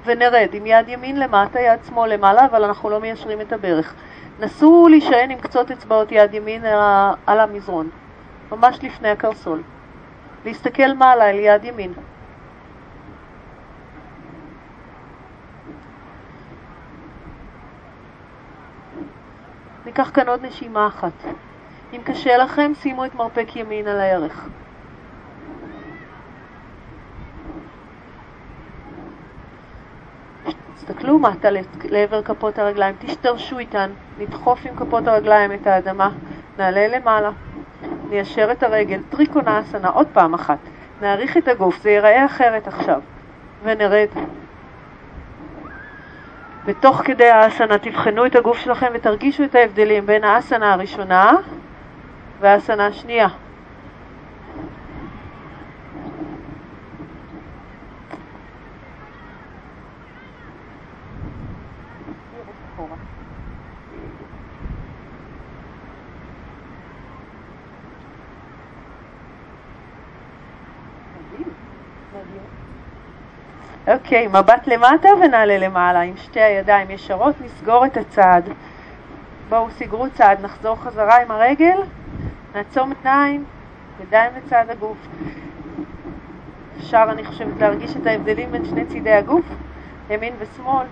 [0.05, 3.93] ונרד עם יד ימין למטה, יד שמאל למעלה, אבל אנחנו לא מיישרים את הברך.
[4.39, 6.65] נסו להישען עם קצות אצבעות יד ימין
[7.27, 7.89] על המזרון,
[8.51, 9.61] ממש לפני הקרסול.
[10.45, 11.93] להסתכל מעלה אל יד ימין.
[19.85, 21.11] ניקח כאן עוד נשימה אחת.
[21.93, 24.47] אם קשה לכם, שימו את מרפק ימין על הירך.
[30.75, 31.49] תסתכלו מטה
[31.89, 33.89] לעבר כפות הרגליים, תשתרשו איתן,
[34.19, 36.09] נדחוף עם כפות הרגליים את האדמה,
[36.57, 37.31] נעלה למעלה,
[38.09, 40.57] ניישר את הרגל, טריקונה אסנה, עוד פעם אחת,
[41.01, 43.01] נעריך את הגוף, זה ייראה אחרת עכשיו,
[43.63, 44.07] ונרד.
[46.65, 51.33] ותוך כדי האסנה תבחנו את הגוף שלכם ותרגישו את ההבדלים בין האסנה הראשונה
[52.39, 53.27] והאסנה השנייה.
[73.93, 78.49] אוקיי, מבט למטה ונעלה למעלה עם שתי הידיים ישרות, נסגור את הצעד.
[79.49, 81.77] בואו סגרו צעד, נחזור חזרה עם הרגל,
[82.55, 83.45] נעצום עיניים,
[84.03, 84.97] ידיים לצד הגוף.
[86.77, 89.45] אפשר, אני חושבת, להרגיש את ההבדלים בין שני צידי הגוף,
[90.09, 90.85] ימין ושמאל.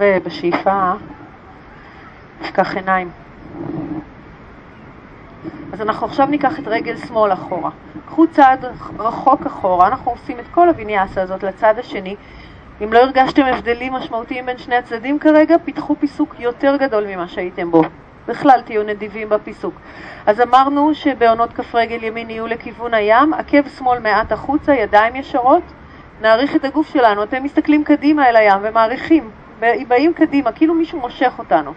[0.00, 0.92] ובשאיפה
[2.40, 3.10] נפקח עיניים.
[5.72, 7.70] אז אנחנו עכשיו ניקח את רגל שמאל אחורה.
[8.06, 8.64] קחו צעד
[8.98, 12.16] רחוק אחורה, אנחנו עושים את כל הוויניאסה הזאת לצד השני.
[12.84, 17.70] אם לא הרגשתם הבדלים משמעותיים בין שני הצדדים כרגע, פיתחו פיסוק יותר גדול ממה שהייתם
[17.70, 17.82] בו.
[18.28, 19.74] בכלל תהיו נדיבים בפיסוק.
[20.26, 25.62] אז אמרנו שבעונות כף רגל ימין יהיו לכיוון הים, עקב שמאל מעט החוצה, ידיים ישרות,
[26.20, 27.22] נעריך את הגוף שלנו.
[27.22, 29.30] אתם מסתכלים קדימה אל הים ומעריכים
[29.88, 31.72] באים קדימה, כאילו מישהו מושך אותנו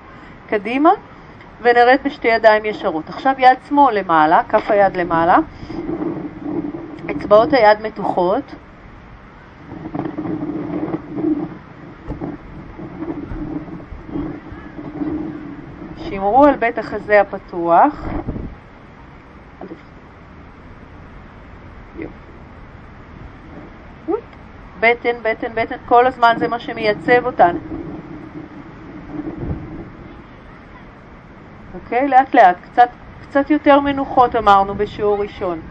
[0.48, 0.92] קדימה,
[1.62, 3.10] ונרד בשתי ידיים ישרות.
[3.10, 5.38] עכשיו יד שמאל למעלה, כף היד למעלה,
[7.12, 8.56] אצבעות היד מתוחות.
[15.98, 18.08] שמרו על בית החזה הפתוח.
[24.84, 27.60] בטן, בטן, בטן, כל הזמן זה מה שמייצב אותנו.
[31.74, 32.08] אוקיי?
[32.08, 32.90] לאט לאט, קצת,
[33.22, 35.62] קצת יותר מנוחות אמרנו בשיעור ראשון.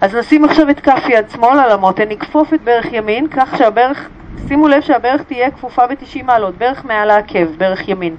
[0.00, 4.08] אז נשים עכשיו את כף יד שמאל על המותן, נכפוף את ברך ימין, כך שהברך,
[4.48, 8.16] שימו לב שהברך תהיה כפופה ב-90 מעלות, ברך מעל העקב, ברך ימין.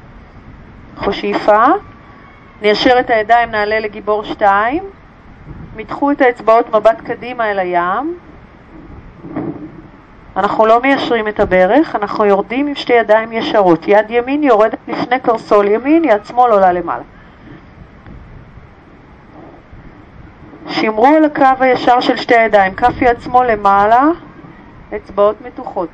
[0.95, 1.65] קחו שאיפה,
[2.61, 4.83] ניישר את הידיים, נעלה לגיבור 2,
[5.75, 8.17] מתחו את האצבעות מבט קדימה אל הים,
[10.37, 13.87] אנחנו לא מיישרים את הברך, אנחנו יורדים עם שתי ידיים ישרות.
[13.87, 17.03] יד ימין יורדת לפני קרסול ימין, יד שמאל עולה למעלה.
[20.69, 24.03] שמרו על הקו הישר של שתי הידיים, כף יד שמאל למעלה,
[24.95, 25.89] אצבעות מתוחות.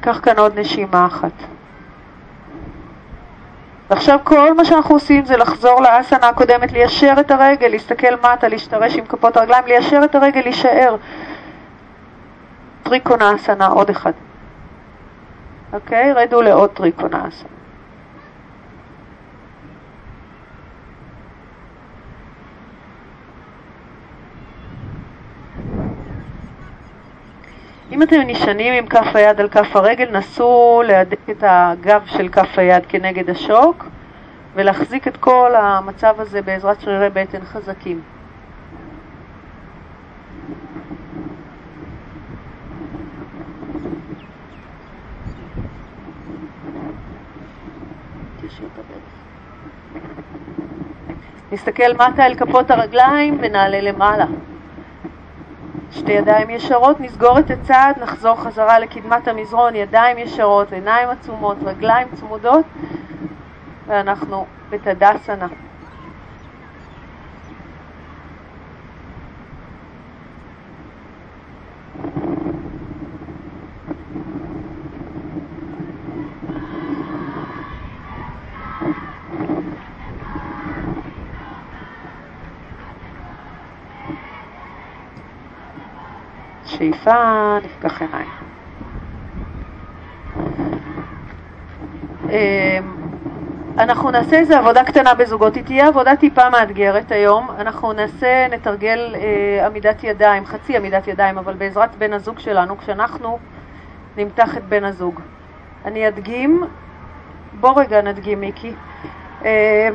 [0.00, 1.32] קח כאן עוד נשימה אחת.
[3.90, 8.96] ועכשיו כל מה שאנחנו עושים זה לחזור לאסנה הקודמת, ליישר את הרגל, להסתכל מטה, להשתרש
[8.96, 10.96] עם כפות הרגליים, ליישר את הרגל, להישאר.
[12.82, 14.12] טריקונה אסנה, עוד אחד.
[15.72, 16.12] אוקיי?
[16.12, 17.59] רדו לעוד טריקונה אסנה.
[27.90, 32.58] אם אתם נשענים עם כף היד על כף הרגל, נסו להדק את הגב של כף
[32.58, 33.86] היד כנגד השוק
[34.54, 38.00] ולהחזיק את כל המצב הזה בעזרת שרירי בטן חזקים.
[51.52, 54.26] נסתכל מטה אל כפות הרגליים ונעלה למעלה.
[55.90, 62.08] שתי ידיים ישרות, נסגור את הצעד, נחזור חזרה לקדמת המזרון, ידיים ישרות, עיניים עצומות, רגליים
[62.14, 62.64] צמודות,
[63.86, 65.48] ואנחנו בתדסנה.
[86.80, 88.28] שאיפה, נפקח עיניים.
[92.28, 92.32] אמ,
[93.78, 97.50] אנחנו נעשה איזו עבודה קטנה בזוגות, היא תהיה עבודה טיפה מאתגרת היום.
[97.58, 103.38] אנחנו נעשה, נתרגל אה, עמידת ידיים, חצי עמידת ידיים, אבל בעזרת בן הזוג שלנו, כשאנחנו
[104.16, 105.20] נמתח את בן הזוג.
[105.84, 106.64] אני אדגים,
[107.60, 108.72] בוא רגע נדגים מיקי.
[109.44, 109.88] אה,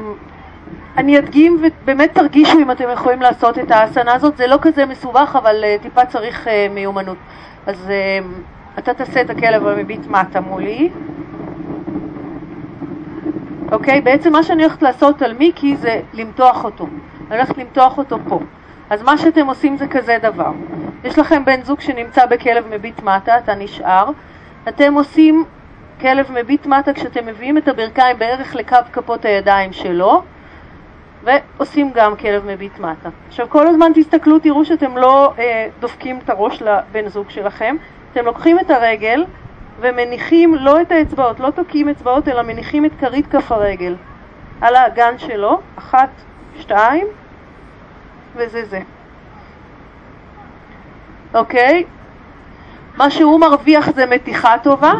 [0.98, 5.36] אני אדגים ובאמת תרגישו אם אתם יכולים לעשות את האסנה הזאת, זה לא כזה מסובך
[5.40, 7.18] אבל uh, טיפה צריך uh, מיומנות.
[7.66, 10.90] אז uh, אתה תעשה את הכלב המביט מטה מולי.
[13.72, 14.02] אוקיי?
[14.02, 16.88] בעצם מה שאני הולכת לעשות על מיקי זה למתוח אותו.
[17.28, 18.40] אני הולכת למתוח אותו פה.
[18.90, 20.52] אז מה שאתם עושים זה כזה דבר.
[21.04, 24.10] יש לכם בן זוג שנמצא בכלב מביט מטה, אתה נשאר.
[24.70, 25.44] אתם עושים
[26.02, 30.24] כלב מביט מטה כשאתם מביאים את הברכיים בערך לקו כפות הידיים שלו.
[31.26, 33.10] ועושים גם כלב מביט מטה.
[33.28, 37.76] עכשיו כל הזמן תסתכלו, תראו שאתם לא אה, דופקים את הראש לבן זוג שלכם,
[38.12, 39.26] אתם לוקחים את הרגל
[39.80, 43.96] ומניחים לא את האצבעות, לא תוקעים אצבעות, אלא מניחים את כרית כף הרגל
[44.62, 46.10] על האגן שלו, אחת,
[46.60, 47.08] שתיים,
[48.36, 48.80] וזה זה.
[51.34, 51.84] אוקיי?
[52.98, 54.94] מה שהוא מרוויח זה מתיחה טובה,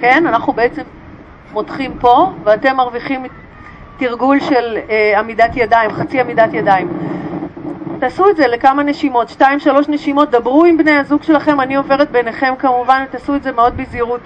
[0.00, 0.26] כן?
[0.26, 0.82] אנחנו בעצם
[1.52, 3.24] מותחים פה, ואתם מרוויחים
[3.96, 6.88] תרגול של אה, עמידת ידיים, חצי עמידת ידיים.
[7.98, 12.10] תעשו את זה לכמה נשימות, שתיים, שלוש נשימות, דברו עם בני הזוג שלכם, אני עוברת
[12.10, 14.20] ביניכם כמובן, תעשו את זה מאוד בזהירות.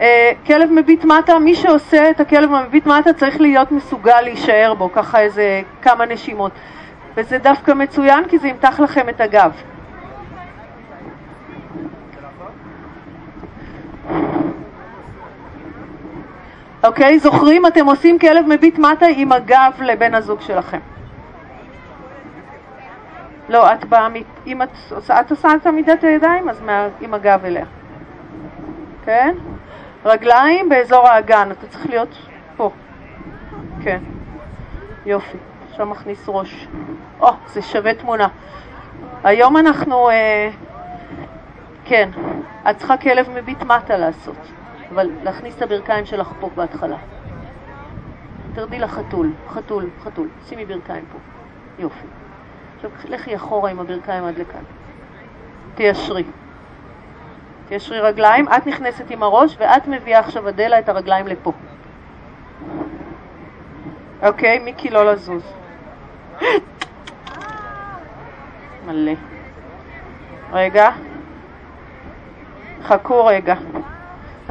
[0.00, 4.92] אה, כלב מביט מטה, מי שעושה את הכלב המביט מטה צריך להיות מסוגל להישאר בו,
[4.92, 6.52] ככה איזה כמה נשימות.
[7.16, 9.52] וזה דווקא מצוין כי זה ימתח לכם את הגב.
[16.84, 17.18] אוקיי?
[17.18, 17.66] זוכרים?
[17.66, 20.78] אתם עושים כלב מביט מטה עם הגב לבן הזוג שלכם.
[23.48, 24.08] לא, את באה,
[24.46, 27.64] אם את עושה, את עושה את עמידת הידיים, אז מה, עם הגב אליה.
[29.04, 29.34] כן?
[30.04, 32.16] רגליים באזור האגן, אתה צריך להיות
[32.56, 32.70] פה.
[33.82, 33.98] כן.
[35.06, 35.38] יופי.
[35.70, 36.68] עכשיו מכניס ראש.
[37.20, 38.28] או, oh, זה שווה תמונה.
[39.24, 40.10] היום אנחנו...
[40.10, 40.50] אה,
[41.84, 42.08] כן,
[42.70, 44.36] את צריכה כלב מביט מטה לעשות,
[44.94, 46.96] אבל להכניס את הברכיים שלך פה בהתחלה.
[48.54, 50.28] תרדי לחתול, חתול, חתול.
[50.48, 51.18] שימי ברכיים פה.
[51.78, 52.06] יופי.
[52.76, 54.62] עכשיו לכי אחורה עם הברכיים עד לכאן.
[55.74, 56.24] תיישרי.
[57.68, 61.52] תיישרי רגליים, את נכנסת עם הראש ואת מביאה עכשיו אדלה את הרגליים לפה.
[64.22, 65.52] אוקיי, מיקי לא לזוז.
[68.86, 69.12] מלא.
[70.52, 70.90] רגע.
[72.82, 73.54] חכו רגע.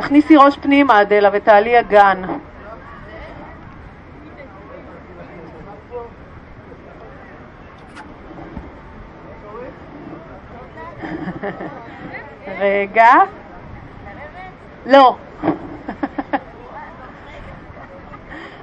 [0.01, 2.21] תכניסי ראש פנימה, אדלה, ותעלי אגן.
[12.59, 13.07] רגע.
[14.85, 15.15] לא.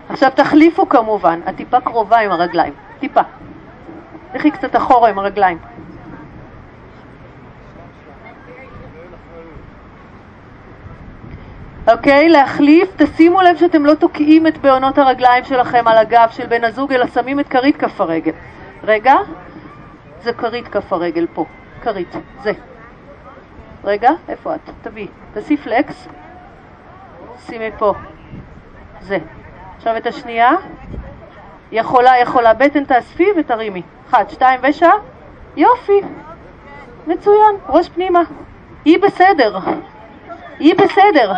[0.09, 3.21] עכשיו תחליפו כמובן, את טיפה קרובה עם הרגליים, טיפה.
[4.35, 5.59] לכי קצת אחורה עם הרגליים.
[11.93, 12.29] אוקיי?
[12.29, 16.93] להחליף, תשימו לב שאתם לא תוקעים את בעונות הרגליים שלכם על הגב של בן הזוג,
[16.93, 18.33] אלא שמים את כרית כף הרגל.
[18.85, 19.15] רגע,
[20.23, 21.45] זה כרית כף הרגל פה,
[21.83, 22.53] כרית, זה.
[23.85, 24.61] רגע, איפה את?
[24.83, 25.07] תביאי.
[25.35, 26.09] תעשי פלקס.
[27.47, 27.95] שימי פה.
[29.01, 29.19] זה.
[29.77, 30.51] עכשיו את השנייה.
[31.73, 32.55] יכולה, יכולה.
[32.55, 33.83] בטן תאספי ותרימי.
[34.11, 34.91] אחת, שתיים ושע.
[35.57, 36.01] יופי.
[37.07, 37.57] מצוין.
[37.69, 38.21] ראש פנימה.
[38.85, 39.59] היא בסדר.
[40.59, 41.33] היא בסדר.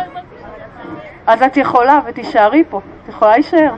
[1.27, 2.81] אז את יכולה ותישארי פה.
[3.03, 3.73] את יכולה להישאר.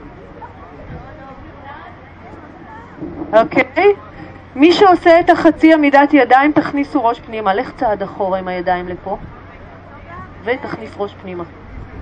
[3.32, 3.94] אוקיי?
[4.56, 7.54] מי שעושה את החצי עמידת ידיים, תכניסו ראש פנימה.
[7.54, 9.18] לך צעד אחורה עם הידיים לפה,
[10.44, 11.44] ותכניס ראש פנימה,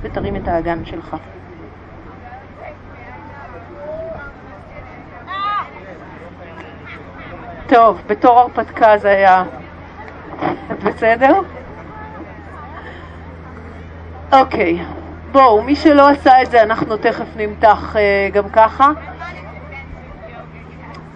[0.02, 1.16] ותרים את האגן שלך.
[7.68, 9.44] טוב, בתור הרפתקה זה היה...
[10.72, 11.40] את בסדר?
[14.32, 14.78] אוקיי,
[15.32, 18.90] בואו, מי שלא עשה את זה, אנחנו תכף נמתח uh, גם ככה.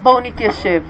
[0.03, 0.83] בואו נתיישב.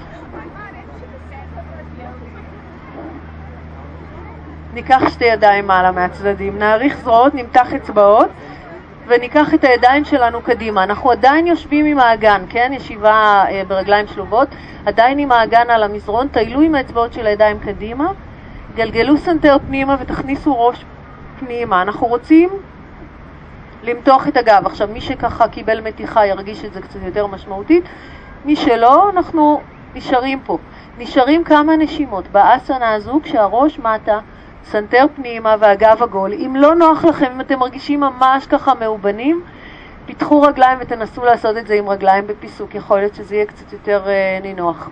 [4.73, 8.29] ניקח שתי ידיים מעלה מהצדדים, נעריך זרועות, נמתח אצבעות
[9.07, 10.83] וניקח את הידיים שלנו קדימה.
[10.83, 12.71] אנחנו עדיין יושבים עם האגן, כן?
[12.75, 14.47] ישיבה אה, ברגליים שלובות,
[14.85, 18.07] עדיין עם האגן על המזרון, טיילו עם האצבעות של הידיים קדימה,
[18.75, 20.85] גלגלו סנטר פנימה ותכניסו ראש
[21.39, 21.81] פנימה.
[21.81, 22.49] אנחנו רוצים
[23.83, 24.61] למתוח את הגב.
[24.65, 27.83] עכשיו, מי שככה קיבל מתיחה ירגיש את זה קצת יותר משמעותית,
[28.45, 29.61] מי שלא, אנחנו
[29.95, 30.57] נשארים פה.
[30.97, 34.19] נשארים כמה נשימות באסנה הזו כשהראש מטה
[34.63, 36.33] סנטר פנימה והגב עגול.
[36.33, 39.41] אם לא נוח לכם, אם אתם מרגישים ממש ככה מאובנים,
[40.05, 44.03] פיתחו רגליים ותנסו לעשות את זה עם רגליים בפיסוק, יכול להיות שזה יהיה קצת יותר
[44.07, 44.89] אה, נינוח.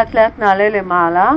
[0.00, 1.32] לאט לאט נעלה למעלה,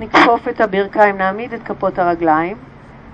[0.00, 2.56] נכפוף את הברכיים, נעמיד את כפות הרגליים,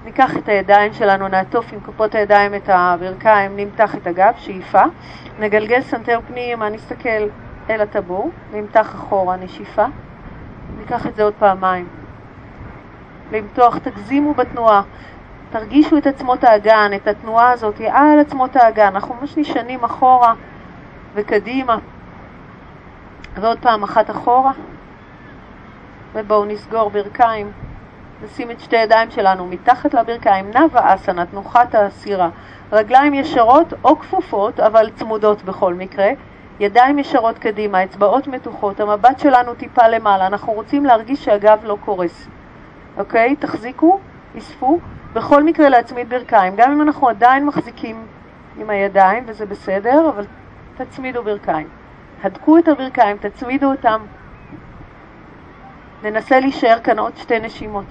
[0.05, 4.83] ניקח את הידיים שלנו, נעטוף עם כפות הידיים את הברכיים, נמתח את הגב, שאיפה,
[5.39, 7.29] נגלגל סנטר פנימה, נסתכל
[7.71, 9.87] אל הטבור, נמתח אחורה, נשיפה,
[10.79, 11.89] ניקח את זה עוד פעמיים.
[13.33, 14.83] למתוח, תגזימו בתנועה,
[15.51, 20.35] תרגישו את עצמות האגן, את התנועה הזאת על עצמות האגן, אנחנו ממש נשענים אחורה
[21.15, 21.79] וקדימה.
[23.35, 24.53] ועוד פעם אחת אחורה,
[26.13, 27.53] ובואו נסגור ברכיים,
[28.25, 32.29] נשים את שתי הידיים שלנו מתחת לברכיים, נאווה אסנה, תנוחת הסירה,
[32.73, 36.09] רגליים ישרות או כפופות, אבל צמודות בכל מקרה,
[36.61, 42.29] ידיים ישרות קדימה, אצבעות מתוחות, המבט שלנו טיפה למעלה, אנחנו רוצים להרגיש שהגב לא קורס,
[42.97, 43.37] אוקיי?
[43.37, 44.01] תחזיקו,
[44.39, 44.79] אספו,
[45.13, 48.07] בכל מקרה להצמיד ברכיים, גם אם אנחנו עדיין מחזיקים
[48.59, 50.25] עם הידיים, וזה בסדר, אבל
[50.77, 51.80] תצמידו ברכיים.
[52.23, 54.03] הדקו את הברכיים, תצמידו אותם.
[56.03, 57.85] ננסה להישאר כאן עוד שתי נשימות.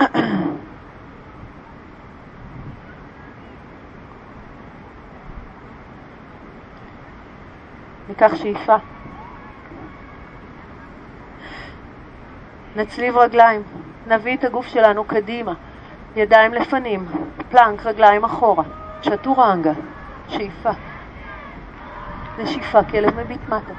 [8.08, 8.76] ניקח שאיפה.
[12.76, 13.62] נצליב רגליים,
[14.06, 15.54] נביא את הגוף שלנו קדימה,
[16.16, 17.06] ידיים לפנים,
[17.50, 18.64] פלנק, רגליים אחורה,
[19.02, 19.72] צ'טורנגה,
[20.28, 20.70] שאיפה,
[22.38, 23.72] נשיפה, כלב מביט מטה.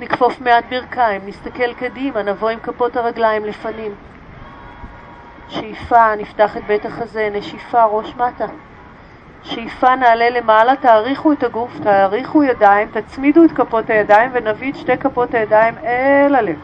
[0.00, 3.92] נכפוף מעט ברכיים, נסתכל קדימה, נבוא עם כפות הרגליים לפנים.
[5.48, 8.46] שאיפה, נפתח את בית החזה, נשיפה, ראש מטה.
[9.42, 14.96] שאיפה נעלה למעלה, תאריכו את הגוף, תאריכו ידיים, תצמידו את כפות הידיים ונביא את שתי
[14.96, 16.58] כפות הידיים אל הלב.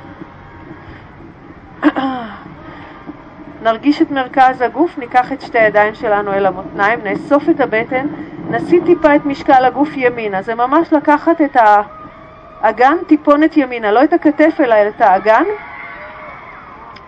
[3.64, 8.06] נרגיש את מרכז הגוף, ניקח את שתי הידיים שלנו אל המותניים, נאסוף את הבטן,
[8.50, 10.42] נסיט טיפה את משקל הגוף ימינה.
[10.42, 11.56] זה ממש לקחת את
[12.60, 15.44] האגן טיפונת ימינה, לא את הכתף אלא את האגן,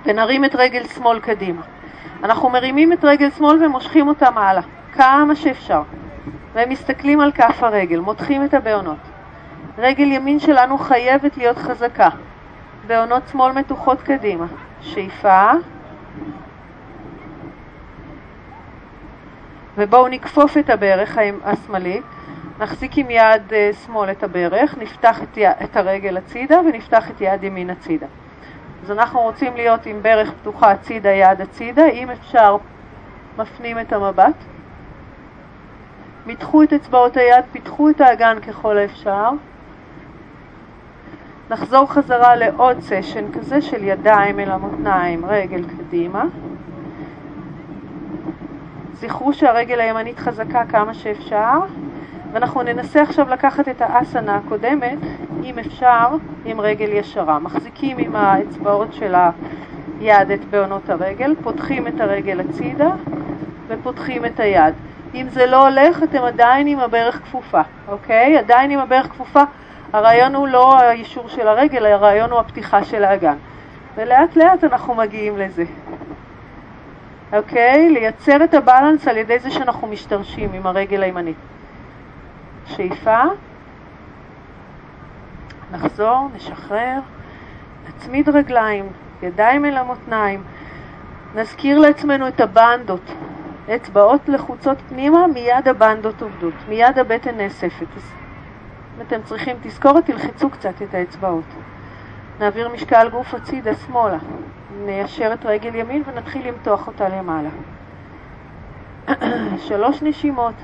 [0.04, 1.62] ונרים את רגל שמאל קדימה.
[2.22, 4.60] אנחנו מרימים את רגל שמאל ומושכים אותה מעלה.
[4.92, 5.82] כמה שאפשר.
[6.52, 8.98] והם מסתכלים על כף הרגל, מותחים את הבעונות.
[9.78, 12.08] רגל ימין שלנו חייבת להיות חזקה.
[12.86, 14.46] בעונות שמאל מתוחות קדימה.
[14.80, 15.52] שאיפה.
[19.76, 22.04] ובואו נכפוף את הברך השמאלית,
[22.58, 27.20] נחזיק עם יד אה, שמאל את הברך, נפתח את, יד, את הרגל הצידה ונפתח את
[27.20, 28.06] יד ימין הצידה.
[28.84, 32.56] אז אנחנו רוצים להיות עם ברך פתוחה הצידה, יד הצידה, אם אפשר
[33.38, 34.34] מפנים את המבט.
[36.26, 39.30] מתחו את אצבעות היד, פיתחו את האגן ככל האפשר.
[41.50, 46.24] נחזור חזרה לעוד סשן כזה של ידיים אל המותניים, רגל קדימה.
[49.00, 51.58] זכרו שהרגל הימנית חזקה כמה שאפשר,
[52.32, 54.98] ואנחנו ננסה עכשיו לקחת את האסנה הקודמת,
[55.44, 56.08] אם אפשר,
[56.44, 57.38] עם רגל ישרה.
[57.38, 59.14] מחזיקים עם האצבעות של
[60.00, 62.90] היד את בעונות הרגל, פותחים את הרגל הצידה
[63.68, 64.74] ופותחים את היד.
[65.14, 68.38] אם זה לא הולך, אתם עדיין עם הברך כפופה, אוקיי?
[68.38, 69.42] עדיין עם הברך כפופה.
[69.92, 73.36] הרעיון הוא לא האישור של הרגל, הרעיון הוא הפתיחה של האגן.
[73.94, 75.64] ולאט לאט אנחנו מגיעים לזה.
[77.32, 77.90] אוקיי?
[77.90, 81.36] לייצר את הבלנס על ידי זה שאנחנו משתרשים עם הרגל הימנית.
[82.66, 83.22] שאיפה,
[85.72, 86.98] נחזור, נשחרר,
[87.88, 88.86] נצמיד רגליים,
[89.22, 90.42] ידיים אל המותניים,
[91.34, 93.12] נזכיר לעצמנו את הבנדות,
[93.76, 97.86] אצבעות לחוצות פנימה, מיד הבנדות עובדות, מיד הבטן נאספת.
[97.96, 98.12] אז
[98.96, 101.44] אם אתם צריכים תזכורת, תלחצו קצת את האצבעות.
[102.40, 104.18] נעביר משקל גוף הצידה שמאלה,
[104.84, 107.48] ניישר את רגל ימין ונתחיל למתוח אותה למעלה.
[109.68, 110.54] שלוש נשימות.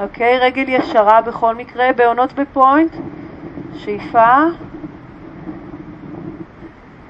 [0.00, 2.96] אוקיי, רגל ישרה בכל מקרה, בעונות בפוינט,
[3.74, 4.36] שאיפה,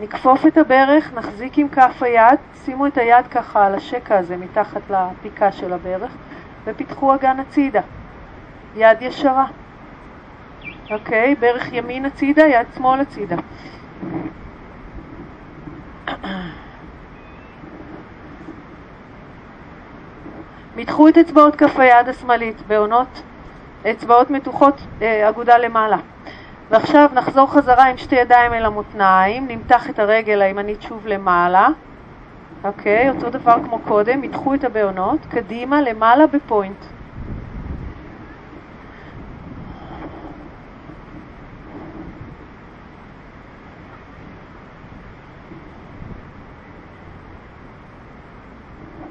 [0.00, 4.80] נכפוף את הברך, נחזיק עם כף היד, שימו את היד ככה על השקע הזה מתחת
[4.90, 6.12] לפיקה של הברך
[6.64, 7.80] ופיתחו אגן הצידה,
[8.76, 9.46] יד ישרה.
[10.90, 13.36] אוקיי, ברך ימין הצידה, יד שמאל הצידה.
[20.76, 23.22] מתחו את אצבעות כף היד השמאלית בעונות
[23.90, 25.96] אצבעות מתוחות, אה, אגודה למעלה.
[26.70, 31.68] ועכשיו נחזור חזרה עם שתי ידיים אל המותניים, נמתח את הרגל הימנית שוב למעלה,
[32.64, 36.95] אוקיי, אותו דבר כמו קודם, ידחו את הבעונות, קדימה, למעלה בפוינט.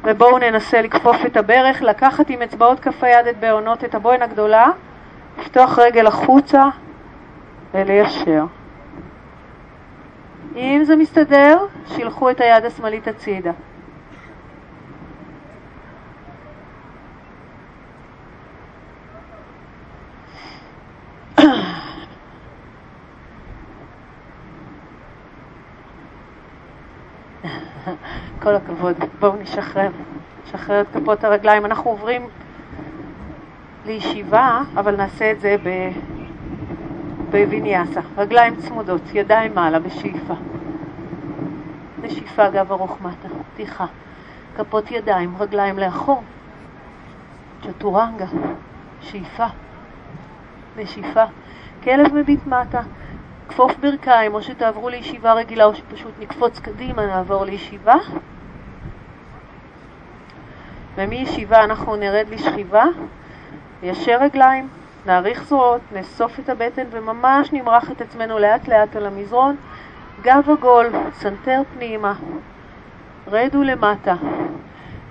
[0.05, 4.67] ובואו ננסה לכפוף את הברך, לקחת עם אצבעות כף היד את בעונות את הבוין הגדולה,
[5.39, 6.63] לפתוח רגל החוצה,
[7.73, 8.45] וליישר.
[10.55, 13.51] אם זה מסתדר, שילחו את היד השמאלית הצידה.
[28.45, 28.95] כל הכבוד.
[29.19, 29.89] בואו נשחרר.
[30.45, 31.65] נשחרר את כפות הרגליים.
[31.65, 32.27] אנחנו עוברים
[33.85, 35.69] לישיבה, אבל נעשה את זה ב...
[37.29, 40.33] בוויניאסה, רגליים צמודות, ידיים מעלה בשאיפה.
[42.01, 43.85] נשיפה גב ארוך מטה, פתיחה.
[44.57, 46.23] כפות ידיים, רגליים לאחור.
[47.63, 48.25] צ'טורנגה,
[49.01, 49.45] שאיפה.
[50.77, 51.23] נשיפה.
[51.83, 52.81] כלב מביט מטה.
[53.49, 57.95] כפוף ברכיים, או שתעברו לישיבה רגילה או שפשוט נקפוץ קדימה, נעבור לישיבה.
[60.95, 62.83] ומישיבה אנחנו נרד לשכיבה,
[63.83, 64.67] ניישר רגליים,
[65.05, 69.55] נאריך זרועות, נאסוף את הבטן וממש נמרח את עצמנו לאט לאט על המזרון,
[70.21, 72.13] גב עגול, סנטר פנימה,
[73.27, 74.15] רדו למטה.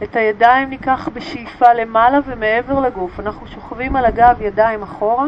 [0.03, 3.21] את הידיים ניקח בשאיפה למעלה ומעבר לגוף.
[3.21, 5.27] אנחנו שוכבים על הגב, ידיים אחורה,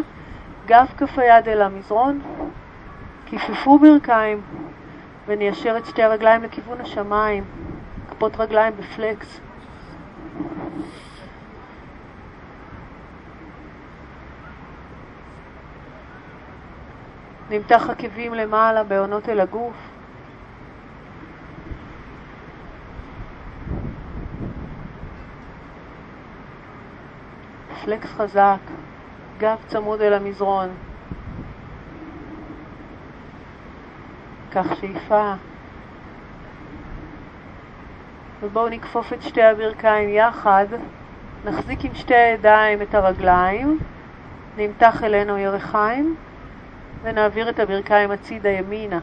[0.67, 2.21] גב כף היד אל המזרון,
[3.27, 4.41] כיפפו ברכיים
[5.27, 7.45] וניישר את שתי הרגליים לכיוון השמיים,
[8.11, 9.41] כפות רגליים בפלקס.
[17.51, 19.77] נמתח עקבים למעלה בעונות אל הגוף.
[27.85, 28.59] פלקס חזק,
[29.39, 30.69] גב צמוד אל המזרון.
[34.51, 35.35] קח שאיפה.
[38.47, 40.67] ובואו נכפוף את שתי הברכיים יחד,
[41.45, 43.79] נחזיק עם שתי הידיים את הרגליים,
[44.57, 46.17] נמתח אלינו ירחיים,
[47.03, 48.99] ונעביר את הברכיים הצידה ימינה.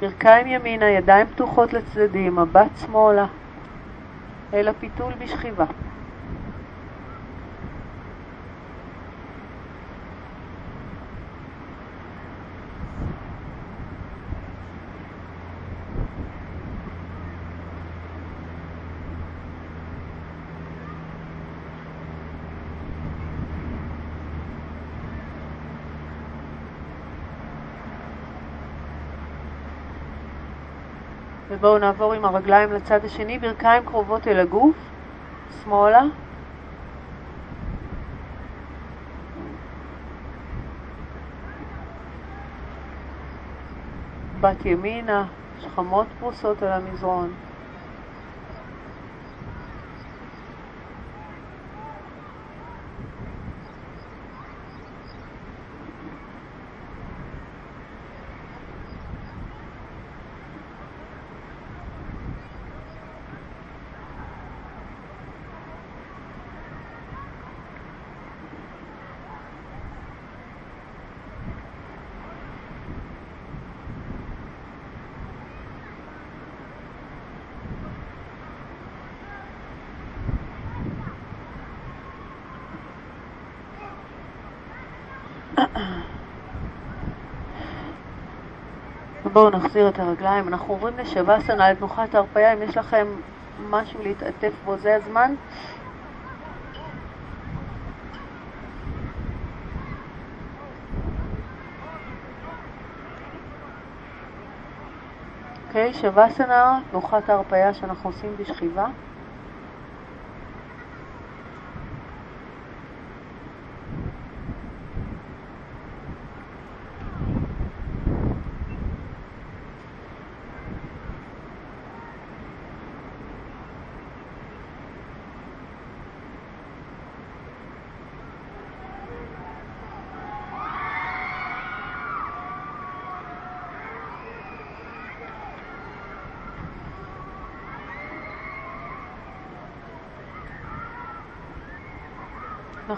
[0.00, 3.26] ברכיים ימינה, ידיים פתוחות לצדדים, מבט שמאלה,
[4.54, 5.64] אל הפיתול בשכיבה.
[31.66, 34.76] ובואו נעבור עם הרגליים לצד השני, ברכיים קרובות אל הגוף,
[35.64, 36.02] שמאלה.
[44.40, 45.24] בת ימינה,
[45.60, 47.45] שכמות פרוסות על המזרון.
[89.32, 93.06] בואו נחזיר את הרגליים, אנחנו עוברים לשבסנה, לתנוחת ההרפאיה, אם יש לכם
[93.58, 95.34] משהו להתעטף בו, זה הזמן.
[105.68, 108.86] אוקיי, okay, שבסנה, תנוחת ההרפאיה שאנחנו עושים בשכיבה.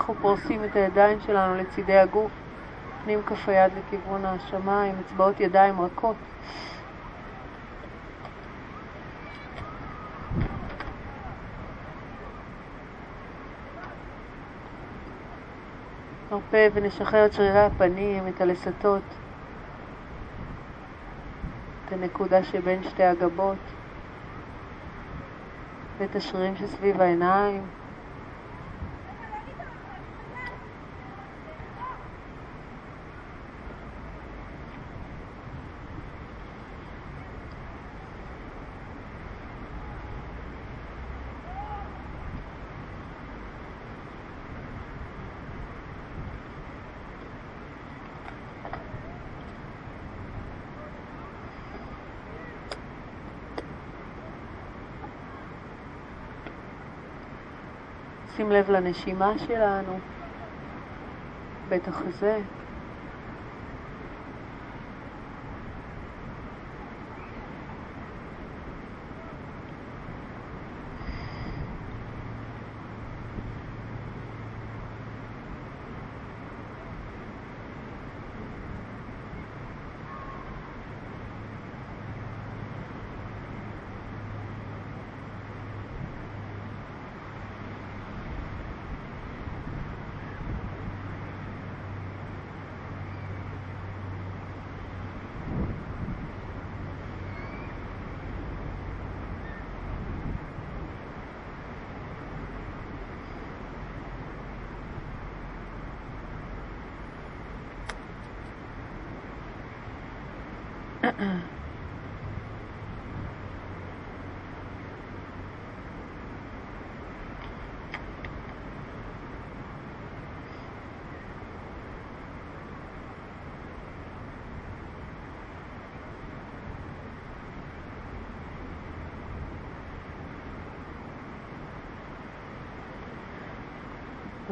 [0.08, 2.30] אנחנו פורסים את הידיים שלנו לצידי הגוף,
[3.04, 6.16] פנים כף היד לכיוון השמיים, אצבעות ידיים רכות.
[16.30, 19.02] נרפה ונשחרר את שרירי הפנים, את הלסתות,
[21.86, 23.58] את הנקודה שבין שתי הגבות,
[25.98, 27.62] ואת השרירים שסביב העיניים.
[58.52, 59.98] לב לנשימה שלנו,
[61.68, 62.40] בית החזה.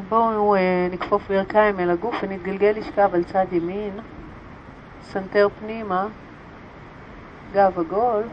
[0.09, 3.99] בואו אה, נכפוף ברכיים אל הגוף ונתגלגל לשכב על צד ימין,
[5.01, 6.07] סנטר פנימה,
[7.53, 8.23] גב עגול.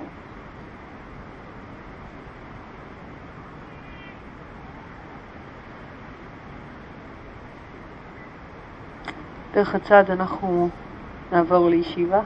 [9.53, 10.69] דרך הצד אנחנו
[11.33, 12.21] נעבור לישיבה.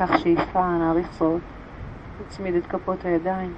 [0.00, 1.40] ניקח שאיפה, נעריך זאת,
[2.20, 3.54] נצמיד את כפות הידיים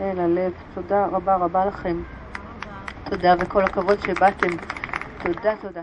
[0.00, 0.52] אל הלב.
[0.74, 1.96] תודה רבה רבה לכם.
[3.04, 4.48] תודה וכל הכבוד שבאתם.
[5.22, 5.82] תודה, תודה.